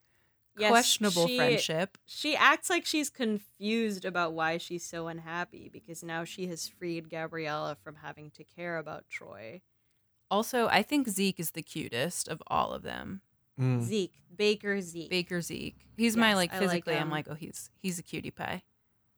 [0.58, 1.98] Yes, Questionable she- friendship.
[2.06, 7.08] She acts like she's confused about why she's so unhappy because now she has freed
[7.10, 9.60] Gabriella from having to care about Troy.
[10.30, 13.20] Also, I think Zeke is the cutest of all of them.
[13.58, 13.82] Mm.
[13.82, 15.10] Zeke, Baker Zeke.
[15.10, 15.76] Baker Zeke.
[15.96, 16.96] He's my like I like physically.
[16.96, 18.62] I'm like, oh, he's he's a cutie pie.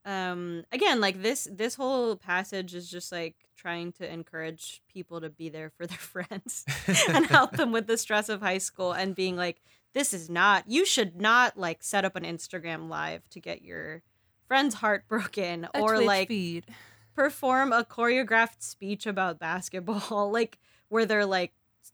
[0.06, 5.28] um again like this this whole passage is just like trying to encourage people to
[5.28, 6.64] be there for their friends
[7.08, 9.60] and help them with the stress of high school and being like
[9.94, 14.02] this is not you should not like set up an instagram live to get your
[14.46, 16.66] friend's heart broken A or like feed.
[17.14, 21.52] perform a choreographed speech about basketball like where they're like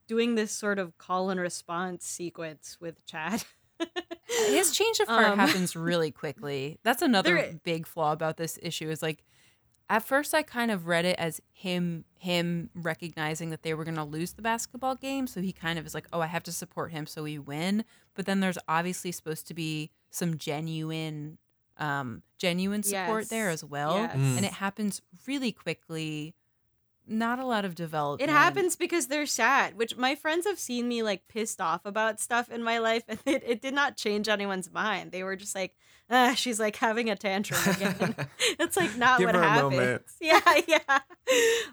[0.08, 3.44] doing this sort of call and response sequence with chad
[4.48, 6.78] His change of heart Um, happens really quickly.
[6.82, 8.90] That's another big flaw about this issue.
[8.90, 9.22] Is like,
[9.88, 13.96] at first I kind of read it as him him recognizing that they were going
[13.96, 16.52] to lose the basketball game, so he kind of is like, oh, I have to
[16.52, 17.84] support him so we win.
[18.14, 21.38] But then there's obviously supposed to be some genuine,
[21.78, 24.16] um, genuine support there as well, yes.
[24.16, 24.36] Mm.
[24.38, 26.34] and it happens really quickly.
[27.06, 28.28] Not a lot of development.
[28.28, 32.20] It happens because they're sad, which my friends have seen me like pissed off about
[32.20, 35.12] stuff in my life, and it, it did not change anyone's mind.
[35.12, 35.76] They were just like,
[36.10, 38.14] ah, she's like having a tantrum again.
[38.58, 40.16] it's like not Give what happens.
[40.20, 41.00] Yeah, yeah.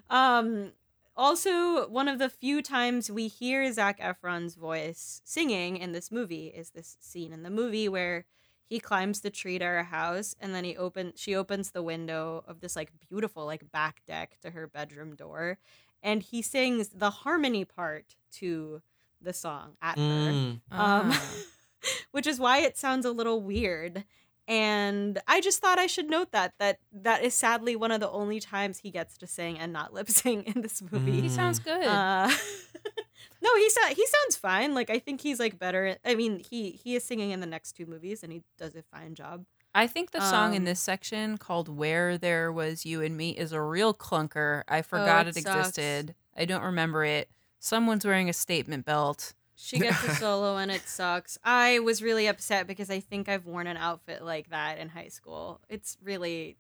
[0.10, 0.72] Um,
[1.16, 6.48] also, one of the few times we hear Zac Efron's voice singing in this movie
[6.48, 8.26] is this scene in the movie where
[8.74, 12.44] he climbs the tree to her house and then he open she opens the window
[12.48, 15.60] of this like beautiful like back deck to her bedroom door
[16.02, 18.82] and he sings the harmony part to
[19.22, 20.52] the song at her Mm.
[20.72, 21.32] um, Ah.
[22.12, 24.06] which is why it sounds a little weird
[24.48, 28.10] and i just thought i should note that that that is sadly one of the
[28.10, 31.32] only times he gets to sing and not lip sing in this movie he Mm.
[31.32, 31.86] sounds good.
[31.86, 32.28] uh,
[33.42, 36.96] no he he sounds fine like i think he's like better i mean he he
[36.96, 40.12] is singing in the next two movies and he does a fine job I think
[40.12, 43.60] the song in Um, this section called Where There Was You and Me is a
[43.60, 44.62] real clunker.
[44.68, 46.14] I forgot Oh, it it, existed.
[46.38, 47.28] I don't remember it.
[47.58, 49.34] Someone's wearing a statement belt.
[49.56, 53.46] She gets a solo and it sucks i was really upset because i think i've
[53.46, 56.58] worn an outfit like that in high school it's really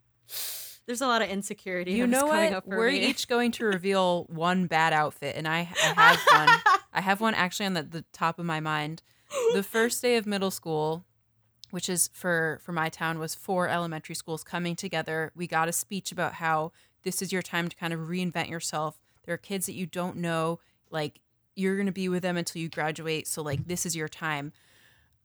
[0.85, 2.53] there's a lot of insecurity You know coming what?
[2.53, 3.05] up for We're me.
[3.07, 6.79] each going to reveal one bad outfit, and I, I have one.
[6.91, 9.01] I have one actually on the, the top of my mind.
[9.53, 11.05] The first day of middle school,
[11.71, 15.31] which is for for my town, was four elementary schools coming together.
[15.35, 16.73] We got a speech about how
[17.03, 18.99] this is your time to kind of reinvent yourself.
[19.25, 20.59] There are kids that you don't know,
[20.91, 21.21] like
[21.55, 23.27] you're gonna be with them until you graduate.
[23.27, 24.51] So like this is your time.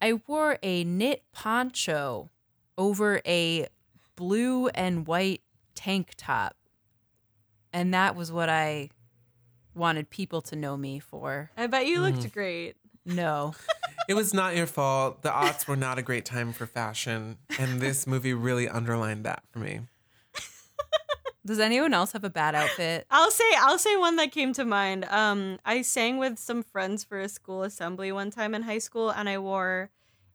[0.01, 2.31] I wore a knit poncho
[2.77, 3.67] over a
[4.17, 5.43] blue and white
[5.75, 6.55] tank top.
[7.73, 8.91] And that was what I
[9.75, 11.51] wanted people to know me for.
[11.57, 12.33] I bet you looked Mm.
[12.33, 12.77] great.
[13.05, 13.55] No.
[14.09, 15.23] It was not your fault.
[15.23, 19.43] The aughts were not a great time for fashion, and this movie really underlined that
[19.51, 19.81] for me.
[21.49, 23.07] Does anyone else have a bad outfit?
[23.11, 25.05] I'll say I'll say one that came to mind.
[25.07, 29.11] Um, I sang with some friends for a school assembly one time in high school,
[29.11, 29.91] and I wore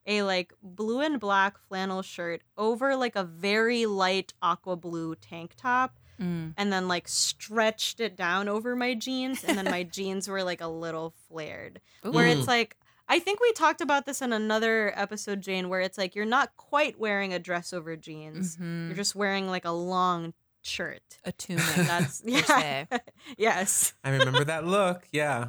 [0.06, 5.54] a like blue and black flannel shirt over like a very light aqua blue tank
[5.56, 6.54] top, Mm.
[6.58, 10.62] and then like stretched it down over my jeans, and then my jeans were like
[10.62, 11.80] a little flared.
[12.04, 12.76] Where it's like
[13.10, 16.56] I think we talked about this in another episode, Jane, where it's like you're not
[16.56, 18.58] quite wearing a dress over jeans.
[18.58, 18.88] Mhm.
[18.88, 20.34] You're just wearing like a long
[20.64, 21.02] shirt.
[21.24, 21.64] A tunic.
[21.76, 22.42] That's per yeah.
[22.42, 22.88] se.
[23.38, 23.94] yes.
[24.04, 25.08] I remember that look.
[25.12, 25.48] Yeah.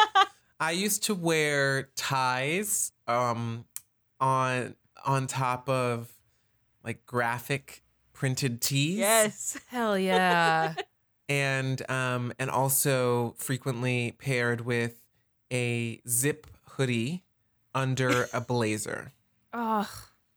[0.60, 3.66] I used to wear ties um
[4.20, 6.10] on on top of
[6.82, 7.82] like graphic
[8.12, 8.98] printed tees.
[8.98, 9.58] yes.
[9.68, 10.74] Hell yeah.
[11.28, 15.02] And um and also frequently paired with
[15.52, 17.24] a zip hoodie
[17.74, 19.12] under a blazer.
[19.52, 19.88] Oh,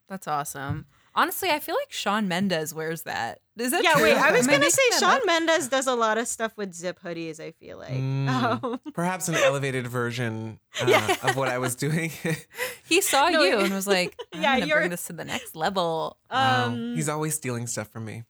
[0.08, 0.86] that's awesome.
[1.16, 3.40] Honestly, I feel like Shawn Mendes wears that.
[3.58, 4.04] Is that Yeah, true?
[4.04, 4.18] wait.
[4.18, 5.26] I was gonna say that Shawn up?
[5.26, 7.40] Mendes does a lot of stuff with zip hoodies.
[7.40, 7.94] I feel like.
[7.94, 8.30] Mm.
[8.30, 11.16] Um, Perhaps an elevated version uh, Yeah.
[11.24, 12.12] of what I was doing.
[12.88, 15.26] He saw No, you and was like, I'm Yeah, gonna you're- bring this to the
[15.26, 16.18] next level.
[16.32, 16.66] Wow.
[16.68, 18.24] um, He's always stealing stuff from me.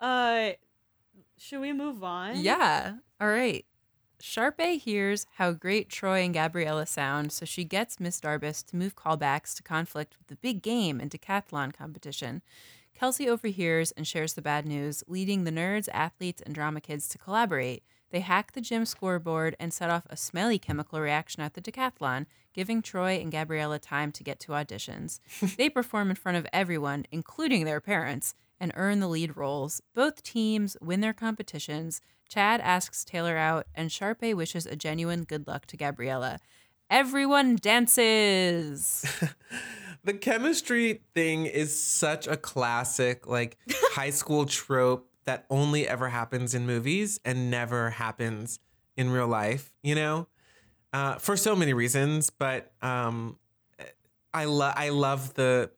[0.00, 0.50] uh,
[1.38, 2.36] should we move on?
[2.40, 2.94] Yeah.
[3.20, 3.64] All right.
[4.20, 8.94] Sharpay hears how great Troy and Gabriella sound, so she gets Miss Darbus to move
[8.94, 12.42] callbacks to conflict with the big game and decathlon competition.
[12.98, 17.18] Kelsi overhears and shares the bad news, leading the nerds, athletes, and drama kids to
[17.18, 17.82] collaborate.
[18.10, 22.26] They hack the gym scoreboard and set off a smelly chemical reaction at the decathlon,
[22.52, 25.20] giving Troy and Gabriella time to get to auditions.
[25.56, 29.80] they perform in front of everyone, including their parents, and earn the lead roles.
[29.94, 32.02] Both teams win their competitions.
[32.30, 36.38] Chad asks Taylor out, and Sharpay wishes a genuine good luck to Gabriella.
[36.88, 39.04] Everyone dances.
[40.04, 43.58] the chemistry thing is such a classic like
[43.92, 48.60] high school trope that only ever happens in movies and never happens
[48.96, 50.26] in real life you know
[50.92, 53.38] uh, for so many reasons but um,
[54.32, 55.70] i love i love the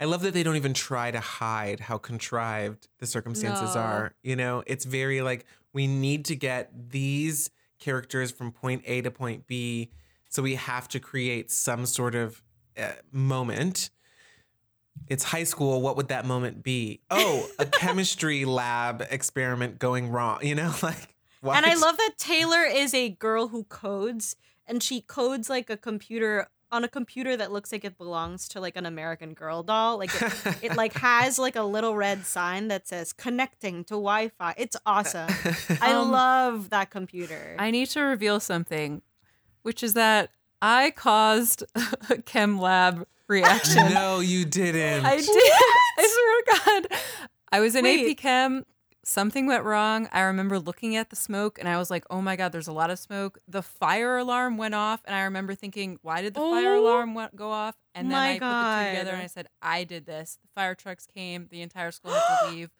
[0.00, 3.80] i love that they don't even try to hide how contrived the circumstances No.
[3.80, 9.02] are you know it's very like we need to get these characters from point a
[9.02, 9.90] to point b
[10.30, 12.40] so we have to create some sort of
[12.78, 13.90] uh, moment.
[15.08, 15.82] It's high school.
[15.82, 17.00] What would that moment be?
[17.10, 20.38] Oh, a chemistry lab experiment going wrong.
[20.42, 21.56] You know, like what?
[21.56, 24.36] And I love that Taylor is a girl who codes,
[24.68, 28.60] and she codes like a computer on a computer that looks like it belongs to
[28.60, 29.98] like an American Girl doll.
[29.98, 34.54] Like it, it like has like a little red sign that says connecting to Wi-Fi.
[34.56, 35.28] It's awesome.
[35.80, 37.56] I Um, love that computer.
[37.58, 39.02] I need to reveal something,
[39.62, 40.30] which is that
[40.62, 41.64] I caused
[42.10, 43.92] a chem lab reaction.
[43.92, 45.04] no, you didn't.
[45.06, 45.28] I did.
[45.28, 46.98] I swear to God.
[47.52, 48.10] I was in Wait.
[48.12, 48.64] AP Chem.
[49.02, 50.08] Something went wrong.
[50.12, 52.72] I remember looking at the smoke and I was like, oh my God, there's a
[52.72, 53.38] lot of smoke.
[53.48, 55.00] The fire alarm went off.
[55.06, 57.76] And I remember thinking, why did the fire Oh alarm wa- go off?
[57.94, 60.38] And then my I put the two together and I said, I did this.
[60.42, 61.48] The fire trucks came.
[61.50, 62.70] The entire school had to leave.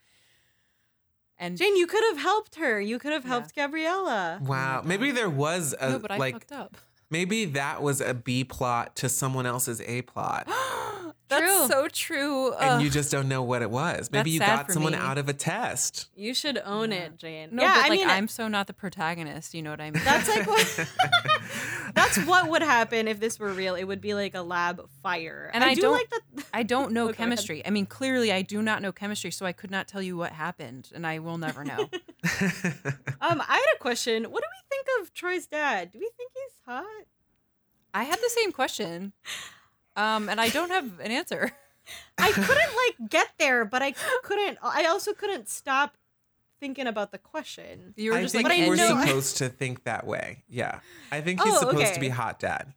[1.39, 2.79] And Jane, you could have helped her.
[2.81, 3.31] You could have Yeah.
[3.31, 4.41] helped Gabriella.
[4.43, 4.81] wow.
[4.85, 6.77] Oh maybe there was a no, but I like fucked up.
[7.09, 10.47] maybe that was a B plot to someone else's A plot.
[11.31, 11.67] That's True.
[11.69, 12.53] so true.
[12.55, 14.11] And you just don't know what it was.
[14.11, 14.99] Maybe That's you got someone me.
[14.99, 16.09] out of a test.
[16.17, 17.51] You should own it, Jane.
[17.53, 19.55] no, yeah, but I like mean, I'm so not the protagonist.
[19.55, 20.03] You know what I mean?
[20.05, 20.89] that's like what.
[21.95, 23.75] that's what would happen if this were real.
[23.75, 25.51] It would be like a lab fire.
[25.55, 26.21] And I do don't- like that.
[26.55, 27.65] I don't know Oh, chemistry.
[27.67, 30.33] I mean, clearly I do not know chemistry, so I could not tell you what
[30.33, 31.89] happened, and I will never know.
[33.23, 34.25] Um, I had a question.
[34.25, 35.93] What do we think of Troy's dad?
[35.93, 36.85] Do we think he's hot?
[37.93, 39.13] I had the same question,
[39.97, 41.53] um, and I don't have an answer.
[42.19, 44.59] I couldn't like get there, but I couldn't.
[44.63, 45.97] I also couldn't stop
[46.61, 47.95] thinking about the question.
[47.97, 50.45] You were I just think like, But we're know- supposed to think that way.
[50.49, 50.81] Yeah.
[51.11, 52.75] I think he's Oh, supposed to be hot dad.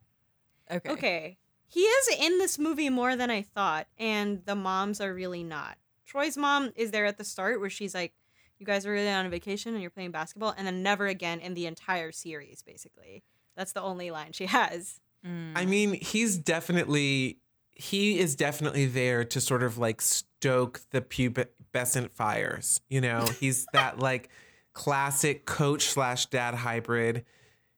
[0.72, 1.38] okay, Okay,
[1.68, 5.78] he is in this movie more than I thought, and the moms are really not.
[6.06, 8.14] Troy's mom is there at the start where she's like,
[8.60, 11.40] "You guys are really on a vacation and you're playing basketball," and then never again
[11.40, 12.62] in the entire series.
[12.62, 13.24] Basically,
[13.56, 15.00] that's the only line she has.
[15.26, 15.54] Mm.
[15.56, 17.40] I mean, he's definitely
[17.76, 22.82] he is definitely there to sort of like stoke the pubescent fires.
[22.90, 24.30] You know, he's that like
[24.74, 27.26] classic coach slash dad hybrid.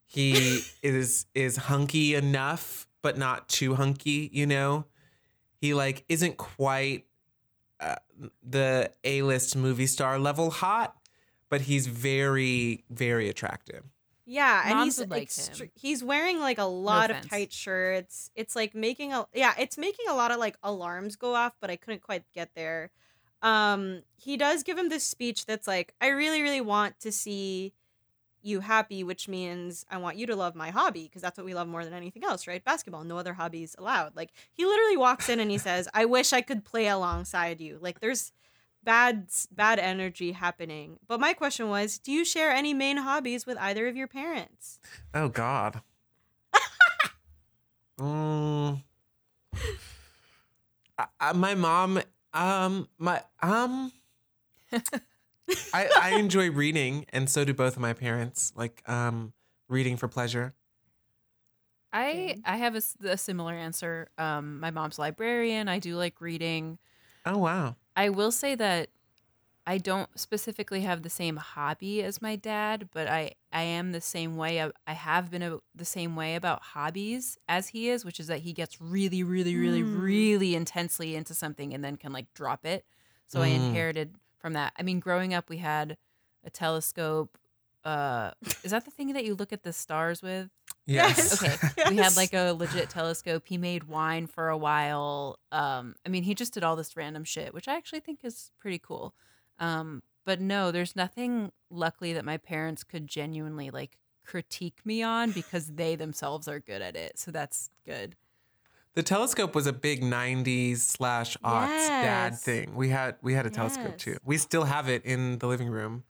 [0.06, 4.30] He is is hunky enough, but not too hunky.
[4.34, 4.86] You know,
[5.62, 7.06] he like isn't quite
[7.80, 7.96] uh,
[8.44, 10.96] the A list movie star level hot,
[11.50, 13.84] but he's very very attractive.
[14.26, 18.32] Yeah, and he's like extre- he's wearing like a lot of tight shirts.
[18.36, 21.70] It's like making a yeah, it's making a lot of like alarms go off, but
[21.70, 22.90] I couldn't quite get there.
[23.42, 27.74] um, he does give him this speech that's like, I really, really want to see
[28.42, 31.54] you happy, which means I want you to love my hobby because that's what we
[31.54, 32.64] love more than anything else, right?
[32.64, 34.16] Basketball, no other hobbies allowed.
[34.16, 37.78] Like he literally walks in and he says, "I wish I could play alongside you."
[37.82, 38.32] Like there's
[38.86, 40.98] bad bad energy happening.
[41.08, 44.80] But my question was, do you share any main hobbies with either of your parents?
[45.14, 45.82] Oh God.
[48.00, 48.82] mm.
[50.98, 52.02] I, I- my mom,
[52.34, 53.92] um, my um,
[55.74, 58.54] I I enjoy reading, and so do both of my parents.
[58.56, 59.34] Like um,
[59.68, 60.54] reading for pleasure.
[61.94, 64.10] I I have a similar answer.
[64.18, 65.68] Um, my mom's librarian.
[65.68, 66.78] I do like reading.
[67.26, 67.76] Oh wow.
[67.96, 68.90] I will say that
[69.68, 74.02] I don't specifically have the same hobby as my dad, but I I am the
[74.02, 74.62] same way.
[74.62, 78.28] I, I have been a, the same way about hobbies as he is, which is
[78.28, 80.02] that he gets really, really, really, Mm.
[80.04, 82.86] really intensely into something and then can like drop it.
[83.28, 83.56] So I Mm.
[83.70, 84.74] inherited from that.
[84.78, 85.98] I mean, growing up, we had
[86.44, 87.38] a telescope.
[87.84, 88.32] Uh,
[88.64, 90.50] is that the thing that you look at the stars with?
[90.86, 91.42] Yes.
[91.42, 91.56] Okay.
[91.90, 93.44] We had like a legit telescope.
[93.46, 95.40] He made wine for a while.
[95.52, 98.52] Um, I mean, he just did all this random shit, which I actually think is
[98.60, 99.14] pretty cool.
[99.60, 105.32] Um, but no, there's nothing luckily that my parents could genuinely like critique me on
[105.32, 107.20] because they themselves are good at it.
[107.20, 108.16] So that's good.
[108.96, 112.76] The telescope was a big '90s slash aughts dad thing.
[112.76, 114.18] We had we had a telescope too.
[114.24, 116.04] We still have it in the living room.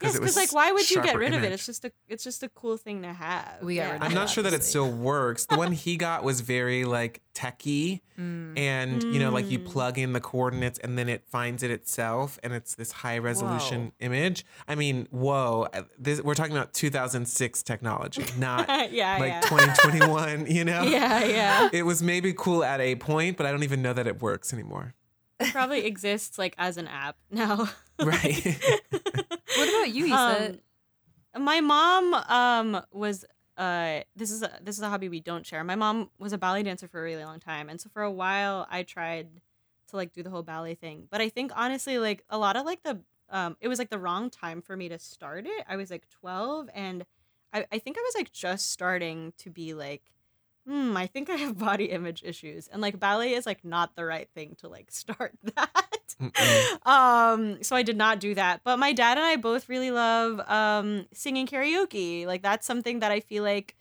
[0.00, 1.50] Yes, because like, why would you get sharper rid of it?
[1.52, 3.58] It's just a, it's just a cool thing to have.
[3.62, 3.86] We got Yeah.
[3.92, 5.46] rid of I'm it, not sure that it still works.
[5.46, 8.58] The one he got was very like techy, Mm.
[8.58, 12.36] and you know, like you plug in the coordinates and then it finds it itself,
[12.42, 14.06] and it's this high resolution Whoa.
[14.06, 14.44] image.
[14.66, 15.68] I mean, whoa!
[15.72, 19.40] uh, This we're talking about 2006 technology, not yeah, like yeah.
[19.42, 20.46] 2021.
[20.46, 20.82] You know?
[20.84, 21.68] yeah, yeah.
[21.72, 24.52] It was maybe cool at a point, but I don't even know that it works
[24.52, 24.94] anymore.
[25.40, 27.68] It probably exists like as an app now.
[28.00, 28.58] Right.
[29.58, 30.54] What about you, Isa?
[31.34, 33.24] Um, my mom um was
[33.56, 35.62] uh this is a this is a hobby we don't share.
[35.64, 38.10] My mom was a ballet dancer for a really long time, and so for a
[38.10, 39.28] while I tried
[39.88, 41.06] to like do the whole ballet thing.
[41.10, 43.00] But I think honestly, like a lot of like the
[43.30, 45.64] um it was like the wrong time for me to start it.
[45.68, 47.04] I was like twelve, and
[47.52, 50.02] I I think I was like just starting to be like.
[50.66, 54.04] Hmm, I think I have body image issues, and like ballet is like not the
[54.04, 55.87] right thing to like start that.
[56.86, 58.60] Um so i did not do that.
[58.64, 62.26] But my dad and i both really love um singing karaoke.
[62.26, 63.76] Like that's something that i feel like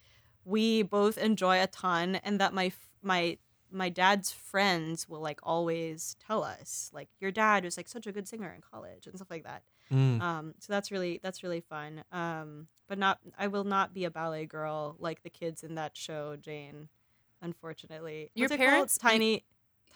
[0.46, 2.72] we both enjoy a ton and that my
[3.02, 3.38] my
[3.70, 6.90] my dad's friends will like always tell us.
[6.94, 9.64] Like your dad was like such a good singer in college and stuff like that.
[9.92, 10.22] Mm.
[10.22, 12.04] um so that's really that's really fun.
[12.12, 15.96] Um but not i will not be a ballet girl like the kids in that
[15.98, 16.90] show jane
[17.42, 18.32] unfortunately.
[18.36, 18.70] Your What's it called?
[18.70, 19.44] parents- you- tiny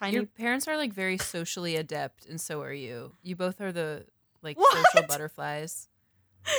[0.02, 3.14] tiny Your parents are like very socially adept, and so are you.
[3.24, 4.06] You both are the
[4.42, 4.74] like What?
[4.94, 5.88] social butterflies.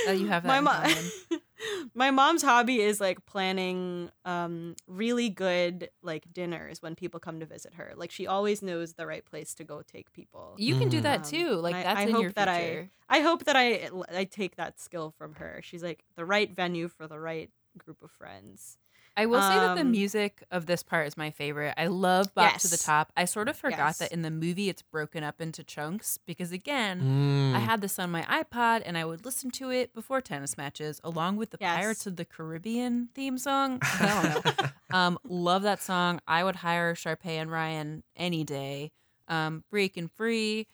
[0.06, 0.94] That you have that my mom
[1.94, 7.46] my mom's hobby is like planning um really good like dinners when people come to
[7.46, 10.88] visit her like she always knows the right place to go take people You can
[10.88, 11.48] do that Um, too.
[11.56, 12.90] Like I- that's I in hope your that I- future.
[13.08, 16.86] i hope that i i take that skill from her she's like the right venue
[16.86, 18.78] for the right group of friends
[19.14, 21.74] I will say that the Um, music of this part is my favorite.
[21.76, 22.84] I love Bop to the Yes.
[22.84, 23.12] Top.
[23.14, 23.98] I sort of forgot Yes.
[23.98, 27.54] that in the movie it's broken up into chunks because again, Mm.
[27.56, 30.98] I had this on my iPod and I would listen to it before tennis matches
[31.04, 31.76] along with the Yes.
[31.76, 33.80] Pirates of the Caribbean theme song.
[34.00, 34.68] I don't know.
[34.98, 36.20] um, love that song.
[36.26, 38.92] I would hire Sharpay and Ryan any day.
[39.28, 40.66] Um, Breaking Free.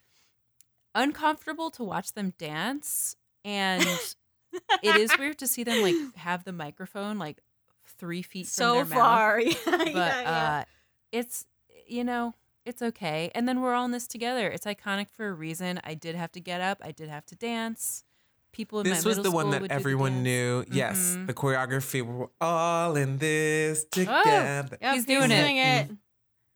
[0.94, 3.16] Uncomfortable to watch them dance.
[3.44, 3.82] And
[4.82, 7.38] it is weird to see them like have the microphone like
[7.98, 10.58] three feet from so their far yeah, but yeah, yeah.
[10.60, 10.64] uh
[11.12, 11.46] it's
[11.86, 12.34] you know
[12.64, 15.94] it's okay and then we're all in this together it's iconic for a reason i
[15.94, 18.04] did have to get up i did have to dance
[18.52, 20.64] people in This my was the one that would do the everyone knew.
[20.70, 21.26] Yes, Mhm.
[21.26, 22.02] the choreography.
[22.02, 24.78] We're all in this together.
[24.80, 25.58] Yep, he's doing it.
[25.90, 25.90] it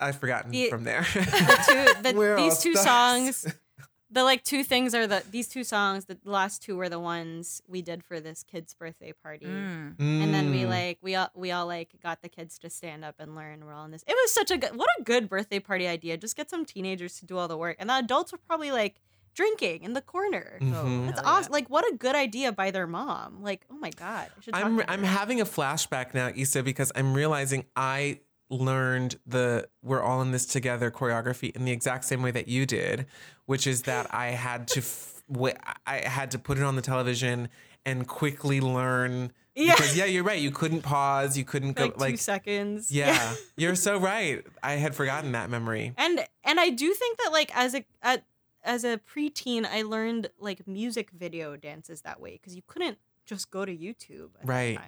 [0.01, 1.03] I've forgotten The- from there.
[1.15, 3.37] the two, the, these two stars.
[3.37, 3.55] songs
[4.13, 7.63] the like two things are the these two songs the last two were the ones
[7.67, 9.95] we did for this kid's birthday party Mm.
[9.99, 10.69] and then we Mm.
[10.69, 13.73] like we all we all like got the kids to stand up and learn we're
[13.73, 16.37] all in this it was such a good what a good birthday party idea just
[16.37, 18.97] get some teenagers to do all the work and the adults were probably like
[19.35, 21.07] drinking in the corner Mhm.
[21.07, 21.39] that's hell yeah.
[21.39, 24.53] awesome like what a good idea by their mom like oh my god I should
[24.53, 28.21] talk I'm to I'm having a flashback now, isa because I'm realizing I
[28.53, 32.67] learned the "We're all in this together" choreography in the exact same way that you
[32.67, 33.07] did,
[33.47, 35.55] which is that I had to f- w-
[35.87, 37.49] I had to put it on the television
[37.85, 39.33] and quickly learn.
[39.55, 39.75] Yeah.
[39.75, 40.41] Because yeah, you're right.
[40.41, 41.37] You couldn't pause.
[41.37, 44.47] You couldn't go like, two seconds Yeah, you're so right.
[44.63, 45.93] I had forgotten that memory.
[45.99, 48.25] and and I do think that like as a at,
[48.65, 53.51] as a preteen, I learned like music video dances that way because you couldn't just
[53.51, 54.79] go to YouTube at Right.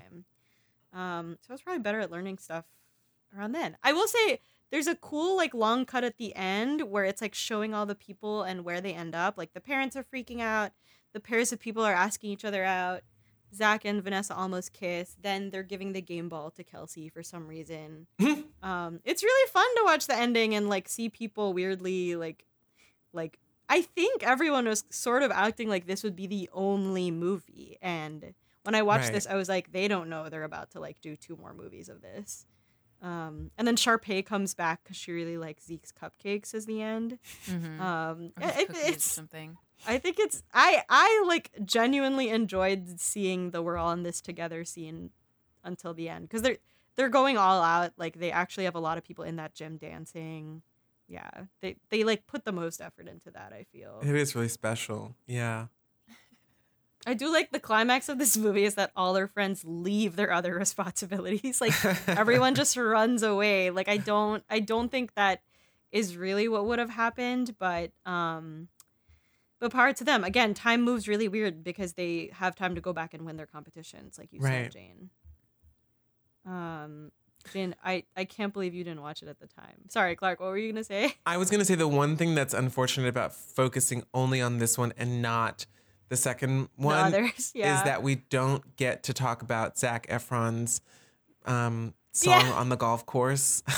[0.93, 2.65] Um, so I was probably better at learning stuff
[3.37, 3.77] around then.
[3.83, 7.35] I will say there's a cool like long cut at the end where it's like
[7.35, 9.37] showing all the people and where they end up.
[9.39, 10.73] Like the parents are freaking out,
[11.13, 13.03] the pairs of people are asking each other out.
[13.55, 15.15] Zac and Vanessa almost kiss.
[15.23, 18.09] Then they're giving the game ball to Kelsi for some reason.
[18.63, 22.45] um, it's really fun to watch the ending and like see people weirdly like,
[23.13, 27.79] like I think everyone was sort of acting like this would be the only movie.
[27.81, 29.13] And when I watched Right.
[29.13, 31.89] this, I was like, they don't know they're about to like do two more movies
[31.89, 32.47] of this.
[33.05, 37.19] Um, and then Sharpay comes back because she really likes Zeke's cupcakes as the end.
[37.47, 37.79] Mhm.
[37.81, 39.59] Um, it- it's something.
[39.87, 44.65] I think it's I I like genuinely enjoyed seeing the we're all in this together
[44.65, 45.11] scene
[45.63, 46.57] until the end because they're
[46.97, 49.77] they're going all out like they actually have a lot of people in that gym
[49.77, 50.63] dancing.
[51.07, 51.29] Yeah,
[51.61, 53.53] they they like put the most effort into that.
[53.53, 55.15] I feel It is really special.
[55.27, 55.67] Yeah.
[57.07, 60.33] I do like the climax of this movie is that all their friends leave their
[60.33, 61.61] other responsibilities.
[61.61, 61.75] Like
[62.09, 63.71] everyone just runs away.
[63.71, 65.43] Like I don't I don't think that
[65.93, 68.69] is really what would have happened, but um
[69.61, 70.25] but power to them.
[70.25, 73.47] Again, time moves really weird because they have time to go back and win their
[73.47, 74.65] competitions, like you Right.
[74.65, 75.11] said, Jane.
[76.47, 77.13] Um
[77.53, 79.91] Jane, I, I can't believe you didn't watch it at the time.
[79.91, 81.15] Sorry, Clark, what were you gonna say?
[81.27, 84.95] I was gonna say the one thing that's unfortunate about focusing only on this one
[84.97, 85.67] and not
[86.09, 87.79] the second The one others, yeah.
[87.79, 90.81] is that we don't get to talk about Zac Efron's
[91.47, 92.53] um, song Yeah.
[92.53, 93.63] on the golf course.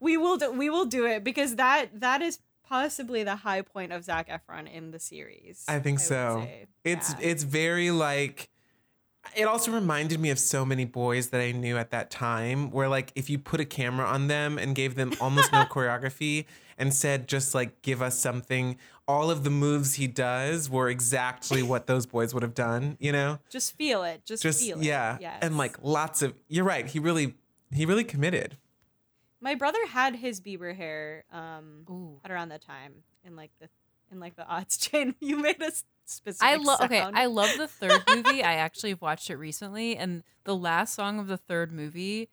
[0.00, 3.92] we will do, we will do it because that that is possibly the high point
[3.92, 5.64] of Zach Efron in the series.
[5.68, 6.48] I think would so.
[6.82, 7.16] It's Yeah.
[7.20, 8.48] it's very like
[9.34, 12.88] it also reminded me of so many boys that I knew at that time where
[12.88, 16.44] like if you put a camera on them and gave them almost no choreography
[16.78, 21.62] and said just like give us something all of the moves he does were exactly
[21.62, 23.38] what those boys would have done, you know?
[23.50, 24.24] just feel it.
[24.24, 25.16] Just, Just feel yeah.
[25.16, 25.22] it.
[25.22, 25.38] Yes.
[25.42, 27.34] And like lots of you're right, he really
[27.72, 28.56] he really committed.
[29.40, 32.20] my brother had his Bieber hair um Ooh.
[32.24, 32.94] at around that time
[33.24, 33.68] in like the
[34.10, 35.14] in like the odds chain.
[35.20, 36.46] You made a s- specific.
[36.46, 36.80] I love.
[36.82, 37.00] Okay.
[37.00, 38.42] I love the third movie.
[38.52, 42.28] I actually have watched it recently, and the last song of the third movie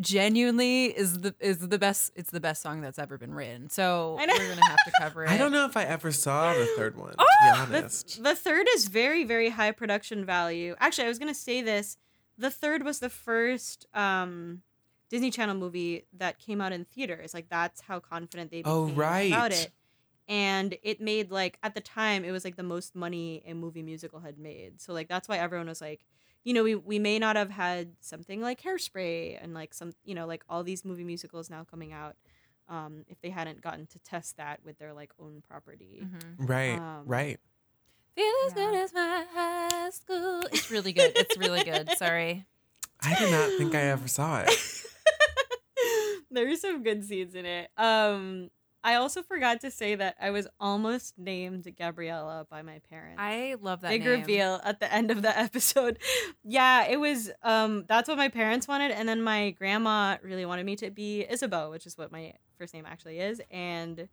[0.00, 2.12] genuinely is the is the best.
[2.16, 3.68] It's the best song that's ever been written.
[3.70, 5.30] So I we're gonna have to cover it.
[5.30, 8.22] I don't know if I ever saw the third one, to be honest.
[8.22, 10.74] the third is very very high production value.
[10.78, 11.96] Actually, I was gonna say this.
[12.38, 14.62] The third was the first um
[15.10, 17.34] Disney Channel movie that came out in theaters.
[17.34, 19.70] Like that's how confident they became Oh, about it.
[20.28, 23.82] And it made like at the time it was like the most money a movie
[23.82, 24.80] musical had made.
[24.80, 26.00] So like that's why everyone was like,
[26.44, 30.14] you know, we we may not have had something like Hairspray and like some you
[30.14, 32.16] know like all these movie musicals now coming out
[32.68, 36.02] um if they hadn't gotten to test that with their like own property.
[36.04, 36.48] Mhm.
[36.48, 37.40] Right, um, right.
[38.14, 38.66] Feel as Yeah.
[38.66, 40.42] good as my high school.
[40.52, 41.12] It's really good.
[41.16, 41.90] It's really good.
[41.96, 42.44] Sorry.
[43.00, 44.48] I did not think I ever saw it.
[46.30, 47.70] There There's some good scenes in it.
[47.76, 48.50] Um,
[48.84, 53.18] I also forgot to say that I was almost named Gabriella by my parents.
[53.20, 54.20] I love that Big name.
[54.20, 55.98] reveal at the end of the episode.
[56.42, 57.30] yeah, it was.
[57.42, 61.22] Um, that's what my parents wanted, and then my grandma really wanted me to be
[61.22, 64.08] Isabeau, which is what my first name actually is, and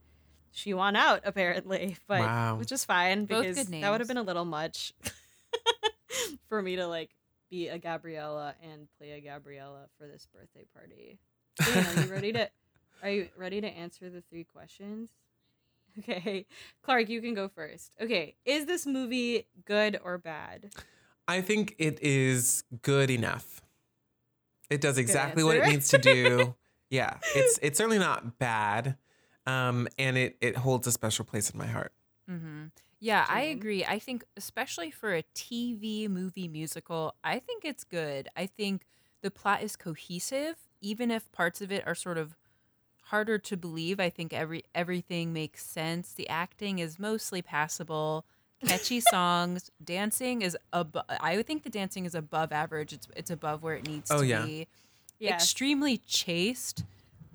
[0.51, 2.55] she won out apparently, but Wow.
[2.57, 4.93] which is fine because that would have been a little much
[6.49, 7.11] for me to like
[7.49, 11.17] be a Gabriella and play a Gabriella for this birthday party.
[11.61, 12.49] Jane, are you ready to
[13.03, 15.09] are you ready to answer the three questions?
[15.97, 16.45] Okay.
[16.83, 17.93] Clark, you can go first.
[17.99, 18.35] Okay.
[18.45, 20.71] Is this movie good or bad?
[21.27, 23.61] I think it is good enough.
[24.69, 26.55] It does exactly what it needs to do.
[26.89, 28.97] yeah, it's it's certainly not bad,
[29.45, 31.91] um, and it it holds a special place in my heart.
[32.29, 32.65] Mm-hmm.
[32.99, 33.85] Yeah, I agree.
[33.85, 38.27] I think, especially for a TV movie musical, I think it's good.
[38.35, 38.85] I think
[39.21, 42.35] the plot is cohesive, even if parts of it are sort of
[43.09, 43.99] harder to believe.
[43.99, 46.13] I think every everything makes sense.
[46.13, 48.25] The acting is mostly passable.
[48.65, 51.05] Catchy songs, dancing is above.
[51.21, 52.93] I would think the dancing is above average.
[52.93, 54.45] It's it's above where it needs Oh, to yeah.
[54.45, 54.67] be.
[55.19, 55.43] Yes.
[55.43, 56.83] Extremely chaste,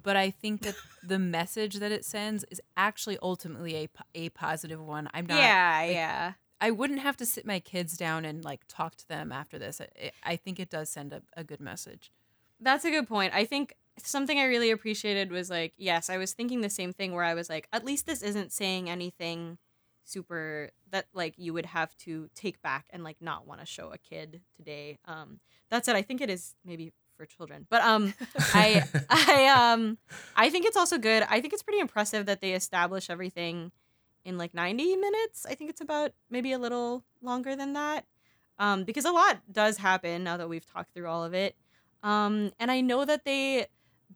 [0.03, 4.81] but I think that the message that it sends is actually ultimately a a positive
[4.81, 5.09] one.
[5.15, 5.39] I'm not.
[5.39, 6.33] yeah, like, yeah.
[6.61, 9.81] I wouldn't have to sit my kids down and like talk to them after this.
[9.81, 12.11] I, I think it does send a, a good message.
[12.61, 13.35] That's a good point.
[13.35, 17.13] I think something I really appreciated was like, yes, I was thinking the same thing
[17.13, 19.59] where I was like, at least this isn't saying anything
[20.05, 23.91] super that like you would have to take back and like not want to show
[23.91, 24.99] a kid today.
[25.07, 25.41] Um
[25.71, 27.67] that said, I think it is maybe for children.
[27.71, 28.15] But um,
[28.53, 29.99] I I um
[30.37, 31.25] I think it's also good.
[31.29, 33.73] I think it's pretty impressive that they establish everything
[34.25, 35.47] in like 90 minutes.
[35.49, 38.05] I think it's about maybe a little longer than that.
[38.59, 41.57] Um, because a lot does happen now that we've talked through all of it.
[42.03, 43.67] Um, and I know that they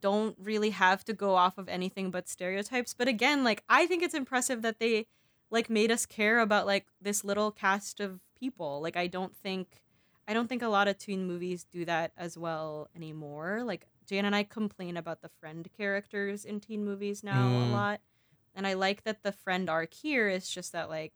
[0.00, 2.94] don't really have to go off of anything but stereotypes.
[2.94, 5.06] But again, like I think it's impressive that they
[5.50, 8.80] like made us care about like this little cast of people.
[8.82, 9.82] Like I don't think
[10.26, 13.62] I don't think a lot of teen movies do that as well anymore.
[13.64, 17.70] Like Jan and I complain about the friend characters in teen movies now a Mm.
[17.70, 18.00] lot.
[18.54, 21.14] And I like that the friend arc here is just that like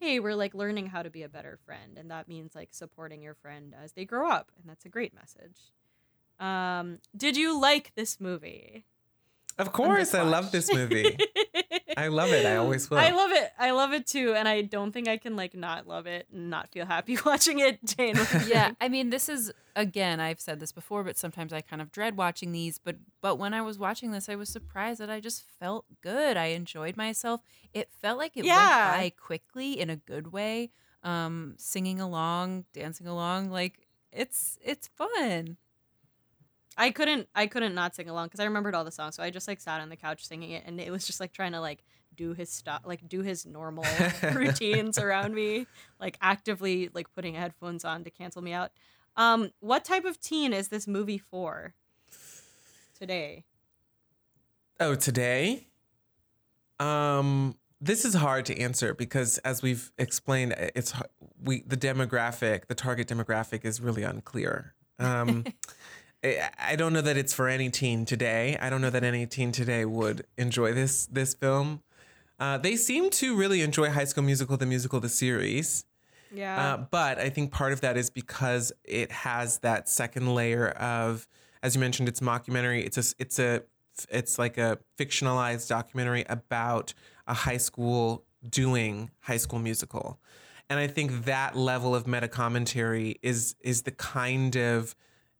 [0.00, 3.22] hey, we're like learning how to be a better friend and that means like supporting
[3.22, 5.72] your friend as they grow up and that's a great message.
[6.42, 8.84] Um did you like this movie?
[9.58, 11.14] Of course, I love this movie.
[11.94, 12.46] I love it.
[12.46, 12.96] I always will.
[12.98, 13.52] I love it.
[13.58, 16.48] I love it too, and I don't think I can like not love it and
[16.48, 17.78] not feel happy watching it.
[17.84, 21.16] Jane, what do you yeah i mean this is again i've said this before but
[21.16, 24.34] sometimes i kind of dread watching these but but when i was watching this i
[24.34, 27.40] was surprised that i just felt good i enjoyed myself
[27.72, 28.90] it felt like it Yeah.
[28.90, 30.70] went by quickly in a good way
[31.02, 35.56] um singing along dancing along like it's it's fun
[36.76, 37.28] I couldn't.
[37.34, 39.16] I couldn't not sing along because I remembered all the songs.
[39.16, 41.32] So I just like sat on the couch singing it, and it was just like
[41.32, 41.84] trying to like
[42.14, 43.84] do his stuff, like do his normal
[44.34, 45.66] routines around me,
[46.00, 48.70] like actively like putting headphones on to cancel me out.
[49.16, 51.74] Um, what type of teen is this movie for?
[52.98, 53.44] Today,
[54.78, 55.66] Oh, today?
[56.80, 60.92] Um, this is hard to answer because, as we've explained, it's
[61.42, 64.74] we the demographic, the target demographic, is really unclear.
[64.98, 65.44] Um,
[66.24, 68.56] I don't know that it's for any teen today.
[68.60, 71.82] I don't know that any teen today would enjoy this this film.
[72.38, 75.84] Uh, they seem to really enjoy High School Musical, the musical, the series.
[76.34, 80.68] yeah, Uh, but I think part of that is because it has that second layer
[80.70, 81.28] of,
[81.62, 82.84] as you mentioned, it's mockumentary.
[82.84, 83.62] It's a, it's a,
[84.10, 86.94] it's like a fictionalized documentary about
[87.28, 90.18] a high school doing High School Musical,
[90.68, 94.96] and I think that level of meta commentary is is the kind of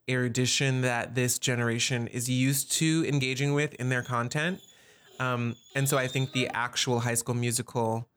[0.09, 4.61] erudition that this generation is used to engaging with in their content.
[5.20, 8.09] Um, and so I think the actual High School Musical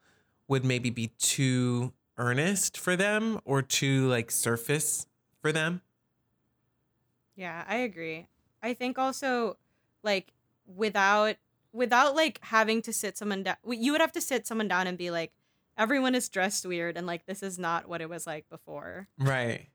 [0.48, 5.06] would maybe be too earnest for them or too like surface
[5.42, 5.82] for them.
[7.36, 8.28] Yeah, I agree.
[8.64, 9.58] I think also
[10.04, 10.34] like
[10.66, 11.36] without
[11.74, 14.98] without like having to sit someone down you would have to sit someone down and
[14.98, 15.34] be like
[15.78, 19.08] everyone is dressed weird and like this is not what it was like before.
[19.20, 19.68] Right.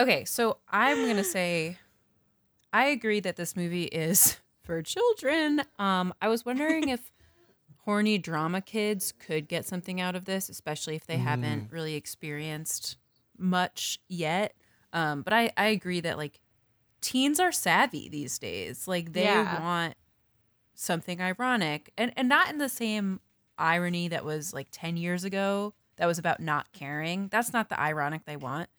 [0.00, 1.76] Okay, so I'm gonna say
[2.72, 5.60] I agree that this movie is for children.
[5.78, 7.12] Um, I was wondering if
[7.84, 12.96] horny drama kids could get something out of this, especially if they haven't really experienced
[13.36, 14.54] much yet.
[14.94, 16.40] Um, but I, I agree that like
[17.02, 18.88] teens are savvy these days.
[18.88, 19.60] Like they Yeah.
[19.60, 19.96] want
[20.74, 23.20] something ironic and, and not in the same
[23.58, 27.28] irony that was like 10 years ago that was about not caring.
[27.28, 28.70] That's not the ironic they want.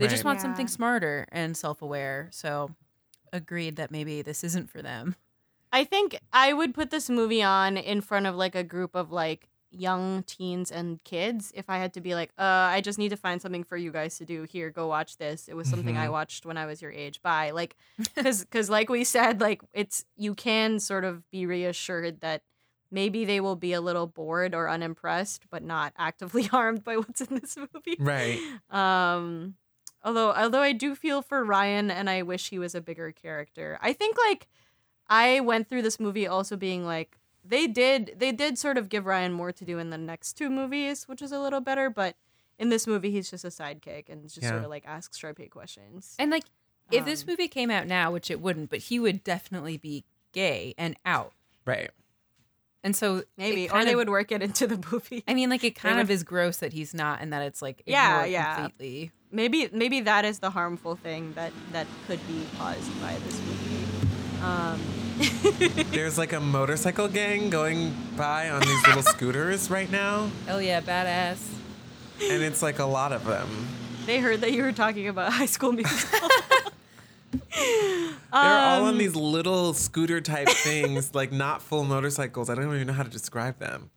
[0.00, 0.30] They just Right.
[0.30, 2.28] want something smarter and self-aware.
[2.32, 2.74] So
[3.32, 5.14] agreed that maybe this isn't for them.
[5.72, 9.12] I think I would put this movie on in front of like a group of
[9.12, 12.42] like young teens and kids if I had to be like, uh,
[12.74, 14.42] I just need to find something for you guys to do.
[14.42, 15.46] Here, go watch this.
[15.46, 16.12] It was something I Mhm.
[16.12, 17.22] watched when I was your age.
[17.22, 17.50] Bye.
[17.50, 22.42] Like, because because like we said, like it's you can sort of be reassured that
[22.90, 27.20] maybe they will be a little bored or unimpressed, but not actively harmed by what's
[27.20, 27.96] in this movie.
[28.00, 28.40] Right.
[28.70, 29.54] Um
[30.04, 33.78] although although I do feel for Ryan and I wish he was a bigger character.
[33.80, 34.48] I think like
[35.08, 39.06] I went through this movie also being like they did they did sort of give
[39.06, 42.16] Ryan more to do in the next two movies, which is a little better, but
[42.58, 46.14] in this movie he's just a sidekick and just sort of like asks Sharpay questions.
[46.18, 46.44] And like
[46.90, 50.04] if this Um, movie came out now, which it wouldn't, but he would definitely be
[50.32, 51.32] gay and out.
[51.64, 51.90] Right.
[52.82, 55.22] And so Maybe or kind they would work it into the movie.
[55.28, 57.60] I mean, like it kind would- of is gross that he's not, and that it's
[57.60, 58.54] like Yeah, yeah.
[58.54, 59.12] completely.
[59.30, 64.42] maybe maybe that is the harmful thing that that could be caused by this movie.
[64.42, 64.80] Um
[65.92, 70.80] There's like a motorcycle gang going by on these little scooters right now, Hell yeah,
[70.80, 71.38] badass.
[72.22, 73.68] and it's like a lot of them.
[74.06, 76.28] they heard that you were talking about high school musical.
[77.32, 82.48] They're all Um, on these little scooter type things, like not full motorcycles.
[82.50, 83.90] I don't even know how to describe them.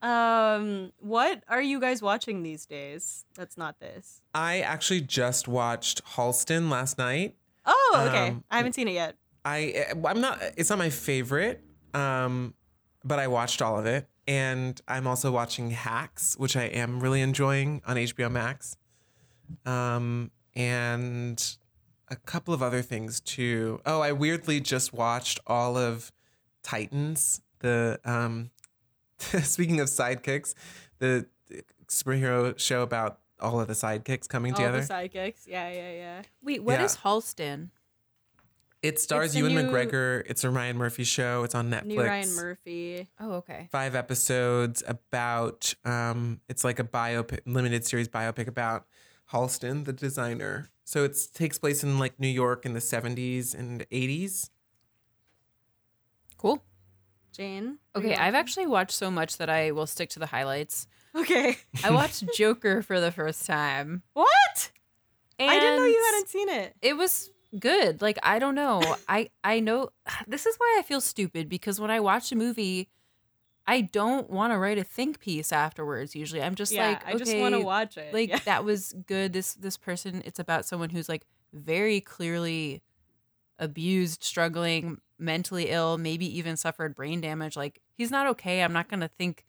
[0.00, 3.24] Um, what are you guys watching these days?
[3.34, 4.20] That's not this.
[4.32, 7.34] I actually just watched Halston last night.
[7.66, 8.28] Oh, okay.
[8.28, 9.16] Um, I haven't seen it yet.
[9.44, 11.62] I I'm not it's not my favorite,
[11.94, 12.54] um,
[13.04, 17.20] but I watched all of it, and I'm also watching Hacks, which I am really
[17.20, 18.76] enjoying on HBO Max.
[19.66, 21.56] Um, and
[22.08, 23.80] a couple of other things too.
[23.86, 26.12] Oh, I weirdly just watched all of
[26.62, 27.40] Titans.
[27.60, 28.50] The um,
[29.18, 30.54] speaking of sidekicks,
[30.98, 31.26] the
[31.86, 34.80] superhero show about all of the sidekicks coming All together.
[34.80, 35.46] the sidekicks.
[35.46, 36.22] Yeah, yeah, yeah.
[36.42, 37.10] Wait, what is Yeah.
[37.10, 37.68] Halston?
[38.80, 40.22] it stars Ewan new- McGregor.
[40.26, 41.42] It's a Ryan Murphy show.
[41.42, 41.84] It's on Netflix.
[41.86, 43.08] New Ryan Murphy.
[43.18, 43.68] Oh, okay.
[43.72, 45.74] Five episodes about.
[45.84, 48.86] Um, it's like a biopic, limited series biopic about
[49.32, 50.70] Halston, the designer.
[50.84, 54.50] So it takes place in like New York in the seventies and eighties.
[56.36, 56.62] Cool.
[57.32, 57.78] Jane.
[57.94, 60.86] Okay, I've actually watched so much that I will stick to the highlights.
[61.14, 61.56] Okay.
[61.84, 64.02] I watched Joker for the first time.
[64.14, 64.70] What?
[65.38, 66.74] I didn't know you hadn't seen it.
[66.82, 68.02] It was good.
[68.02, 68.82] Like I don't know.
[69.08, 69.90] I I know
[70.26, 72.88] this is why I feel stupid because when I watch a movie,
[73.68, 76.16] I don't want to write a think piece afterwards.
[76.16, 78.12] Usually, I'm just yeah, like, I just want to watch it.
[78.14, 78.38] like Yeah.
[78.46, 82.82] that was good this this person it's about someone who's like very clearly
[83.58, 88.88] abused struggling mentally ill maybe even suffered brain damage like he's not okay i'm not
[88.88, 89.44] gonna think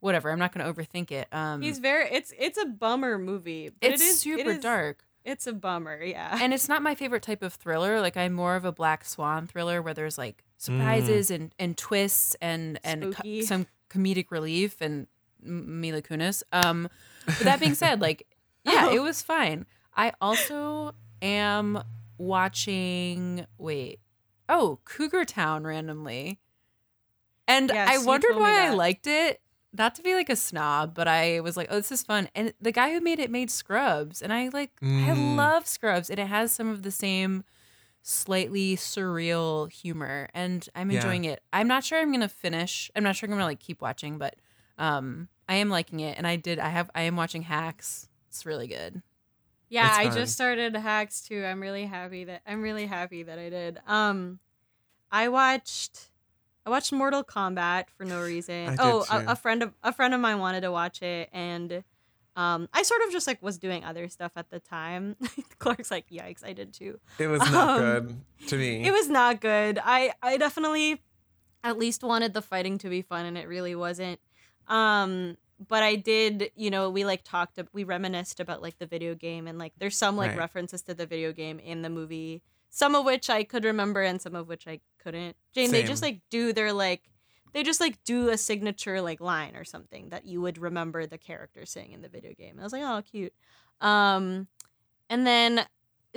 [0.00, 2.08] whatever i'm not gonna overthink it um He's very.
[2.10, 3.70] It's it's a bummer movie.
[3.80, 6.02] But it's it is super it is- dark It's a bummer.
[6.02, 6.36] Yeah.
[6.42, 9.46] and it's not my favorite type of thriller like i'm more of a black swan
[9.46, 15.06] thriller where there's like surprises and and twists and and co- some comedic relief and
[15.40, 16.42] Mila Kunis.
[16.52, 16.88] Um,
[17.26, 18.26] but that being said, like,
[18.64, 19.64] yeah, it was fine.
[19.96, 21.82] I also am
[22.18, 23.46] watching.
[23.56, 24.00] Wait,
[24.48, 26.38] oh, Cougar Town randomly,
[27.46, 29.40] and Yes, I wondered why I liked it.
[29.76, 32.54] Not to be like a snob, but I was like, "Oh, this is fun." And
[32.60, 35.36] the guy who made it made Scrubs, and I like, I Mm.
[35.36, 37.44] love Scrubs, and it has some of the same
[38.08, 40.96] slightly surreal humor, and I'm Yeah.
[40.96, 41.42] enjoying it.
[41.52, 42.90] I'm not sure I'm gonna finish.
[42.96, 44.36] I'm not sure I'm gonna like keep watching, but
[44.78, 46.58] um, I am liking it, and I did.
[46.58, 46.90] I have.
[46.94, 48.08] I am watching Hacks.
[48.28, 49.02] It's really good.
[49.68, 51.44] Yeah, I just started Hacks too.
[51.44, 53.78] I'm really happy that I'm really happy that I did.
[53.86, 54.38] Um,
[55.12, 56.08] I watched
[56.64, 58.68] I watched Mortal Kombat for no reason.
[58.68, 59.16] I did oh, too.
[59.16, 61.84] a, a friend of a friend of mine wanted to watch it, and
[62.38, 65.16] um, I sort of just like was doing other stuff at the time.
[65.58, 68.86] Clark's like, "Yikes, I did too." It was not Um, good to me.
[68.86, 69.78] It was not good.
[69.82, 71.02] I I definitely
[71.64, 74.20] at least wanted the fighting to be fun, and it really wasn't.
[74.68, 75.36] Um,
[75.68, 79.48] but I did, you know, we like talked, we reminisced about like the video game,
[79.48, 80.38] and like there's some like Right.
[80.38, 84.22] references to the video game in the movie, some of which I could remember, and
[84.22, 85.34] some of which I couldn't.
[85.54, 87.02] Jane, they just like do their like.
[87.52, 91.18] They just like do a signature like line or something that you would remember the
[91.18, 92.52] character saying in the video game.
[92.52, 93.32] And I was like, oh, cute.
[93.80, 94.48] Um,
[95.08, 95.66] and then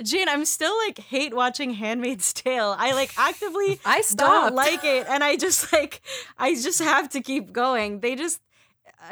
[0.02, 2.74] Jane, I'm still like hate watching Handmaid's Tale.
[2.78, 6.00] I like actively I don't like it, and I just like
[6.38, 8.00] I just have to keep going.
[8.00, 8.40] They just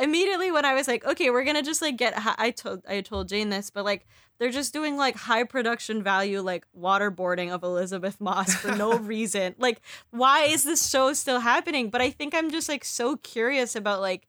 [0.01, 2.15] immediately when I was like, okay, we're gonna just like get.
[2.17, 4.07] I told I told Jane this, but like
[4.41, 9.55] they're just doing like high production value like waterboarding of Elisabeth Moss for no reason.
[9.59, 9.81] Like,
[10.11, 11.91] why is this show still happening?
[11.91, 14.27] But I think I'm just like so curious about like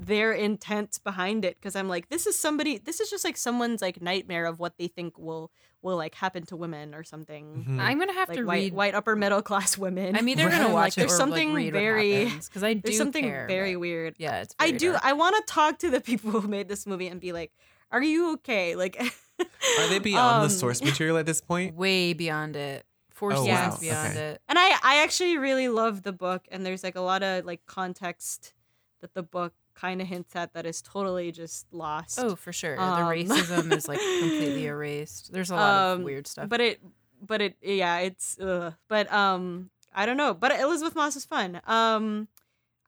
[0.00, 2.78] their intent behind it because I'm like, this is somebody.
[2.78, 5.50] This is just like someone's like nightmare of what they think will
[5.82, 7.66] will like happen to women or something.
[7.68, 7.78] Mhm.
[7.80, 8.72] I'm gonna have Like to white, read.
[8.74, 10.16] white upper middle class women.
[10.16, 10.52] I'm either Right.
[10.56, 13.24] gonna Like, watch it there's or something like, read very- because I do There's something
[13.24, 14.14] care, very but- weird.
[14.18, 14.54] Yeah, it's.
[14.58, 14.92] I do.
[14.92, 15.04] dark.
[15.04, 17.52] I want to talk to the people who made this movie and be like,
[17.92, 18.96] "Are you okay?" Like,
[19.78, 21.74] Are they beyond the um, source material at this point?
[21.74, 22.84] way beyond it.
[23.10, 23.78] Four Oh, seasons wow.
[23.80, 24.20] beyond Okay.
[24.30, 24.42] it.
[24.48, 27.64] And I, I actually really love the book, and there's like a lot of like
[27.66, 28.52] context
[29.00, 32.18] that the book kind of hints at that is totally just lost.
[32.20, 32.78] Oh, for sure.
[32.80, 33.02] Um, the
[33.34, 35.32] racism is like completely erased.
[35.32, 36.48] There's a lot of Um, weird stuff.
[36.48, 36.80] but it,
[37.24, 38.74] but it, yeah, it's, ugh.
[38.88, 40.34] but um, I don't know.
[40.34, 41.60] But Elisabeth Moss is fun.
[41.66, 42.28] Um,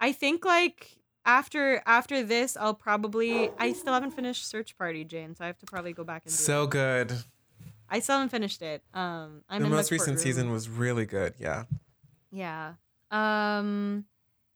[0.01, 0.96] I think like
[1.27, 3.51] after after this, I'll probably.
[3.59, 6.33] I still haven't finished Search Party, Jane, so I have to probably go back and
[6.33, 6.71] do So it.
[6.71, 7.13] good.
[7.91, 8.83] I still haven't finished it.
[8.95, 10.23] Um, I'm the in most recent courtroom.
[10.25, 11.35] season was really good.
[11.39, 11.65] Yeah.
[12.33, 12.75] Yeah.
[13.11, 14.07] Um,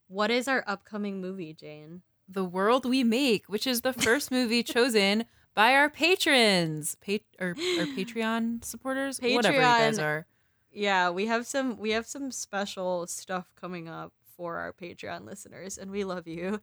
[0.09, 2.03] what is our upcoming movie, Jane?
[2.33, 7.51] the world we make, which is the first movie chosen by our patrons, pa- or,
[7.51, 7.55] or
[7.97, 10.27] Patreon supporters, whatever you guys are.
[10.73, 15.77] Yeah, we have some we have some special stuff coming up for our Patreon listeners,
[15.77, 16.63] and we love you.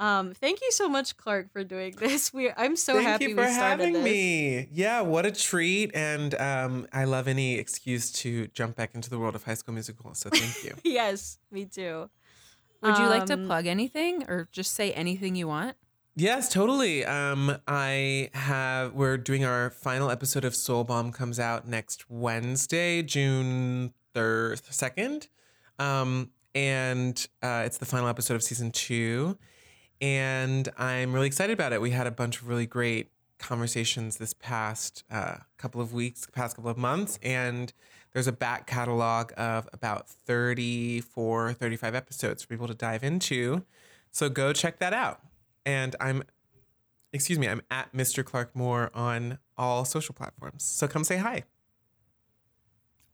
[0.00, 2.32] Um, thank you so much, Clark, for doing this.
[2.34, 4.04] We I'm so Thank happy you for we started having this.
[4.04, 4.68] me.
[4.72, 5.92] Yeah, what a treat.
[5.94, 9.74] And um, I love any excuse to jump back into the world of High School
[9.74, 10.14] Musical.
[10.14, 10.74] So thank you.
[10.82, 12.10] Yes, me too.
[12.82, 15.76] Would you like to Um, plug anything or just say anything you want?
[16.16, 17.04] Yes, totally.
[17.04, 18.94] Um, I have.
[18.94, 25.28] We're doing our final episode of Soul Balm comes out next Wednesday, June third, second,
[25.78, 29.38] um, and uh, it's the final episode of season two,
[30.00, 31.80] and I'm really excited about it.
[31.80, 36.56] We had a bunch of really great conversations this past uh, couple of weeks, past
[36.56, 37.72] couple of months, and
[38.12, 43.64] there's a back catalog of about 34, 35 episodes for people to dive into.
[44.10, 45.20] So go check that out.
[45.64, 46.22] And I'm,
[47.12, 48.24] excuse me, I'm at Mr.
[48.24, 50.62] Clark Moore on all social platforms.
[50.62, 51.44] So come say hi.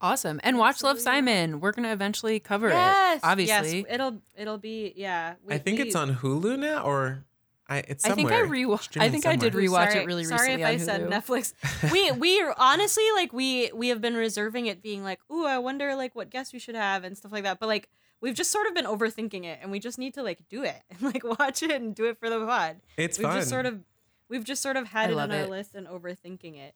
[0.01, 0.39] Awesome.
[0.43, 1.59] And watch Love Simon.
[1.59, 3.25] We're gonna eventually cover yes, it.
[3.25, 3.77] Obviously.
[3.79, 5.35] yes, it'll it'll be yeah.
[5.49, 7.25] I think we- it's on Hulu now, or
[7.67, 8.33] I, it's somewhere.
[8.33, 8.51] I think.
[8.51, 8.75] I rewatched.
[8.75, 10.63] I streaming think I did rewatch sorry, it really sorry recently.
[10.63, 11.11] if I on said Hulu.
[11.11, 11.91] Netflix.
[11.91, 15.57] we we are- honestly like we we have been reserving it, being like, ooh, I
[15.59, 17.59] wonder like what guests we should have and stuff like that.
[17.59, 17.89] But like
[18.21, 20.81] we've just sort of been overthinking it, and we just need to like do it
[20.89, 22.77] and like watch it and do it for the pod.
[22.97, 23.35] It's we've fun.
[23.37, 23.81] just sort of
[24.29, 26.73] we've just sort of had I it love on our list and overthinking it.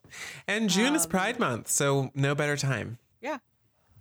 [0.48, 2.98] and June is um, Pride Month, so no better time.
[3.24, 3.38] Yeah.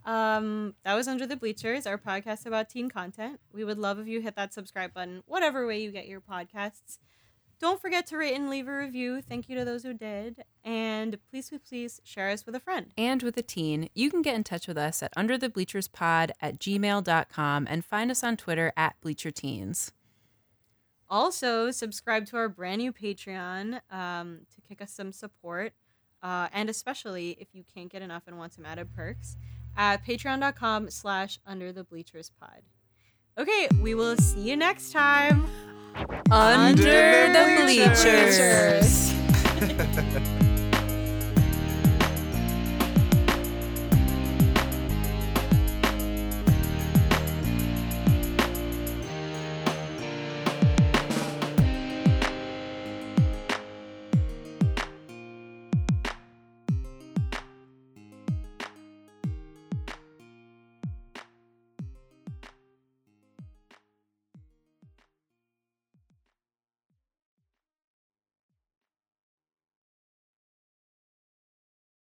[0.05, 3.39] Um, that was Under the Bleachers, our podcast about teen content.
[3.53, 6.99] We would love if you hit that subscribe button, whatever way you get your podcasts.
[7.57, 9.21] Don't forget to rate and leave a review.
[9.21, 10.43] Thank you to those who did.
[10.65, 12.91] And please, please, please share us with a friend.
[12.97, 17.67] and with a teen, you can get in touch with us at underthebleacherspod at gmail.com
[17.69, 19.91] and find us on Twitter at bleacherteens.
[21.09, 25.71] Also, subscribe to our brand new Patreon um, to kick us some support.
[26.23, 29.35] Uh, and especially if you can't get enough and want some added perks
[29.75, 32.61] at patreon.com slash under the bleachers pod.
[33.37, 35.45] Okay, we will see you next time.
[36.31, 39.13] Under, the the bleachers.
[39.59, 40.33] bleachers.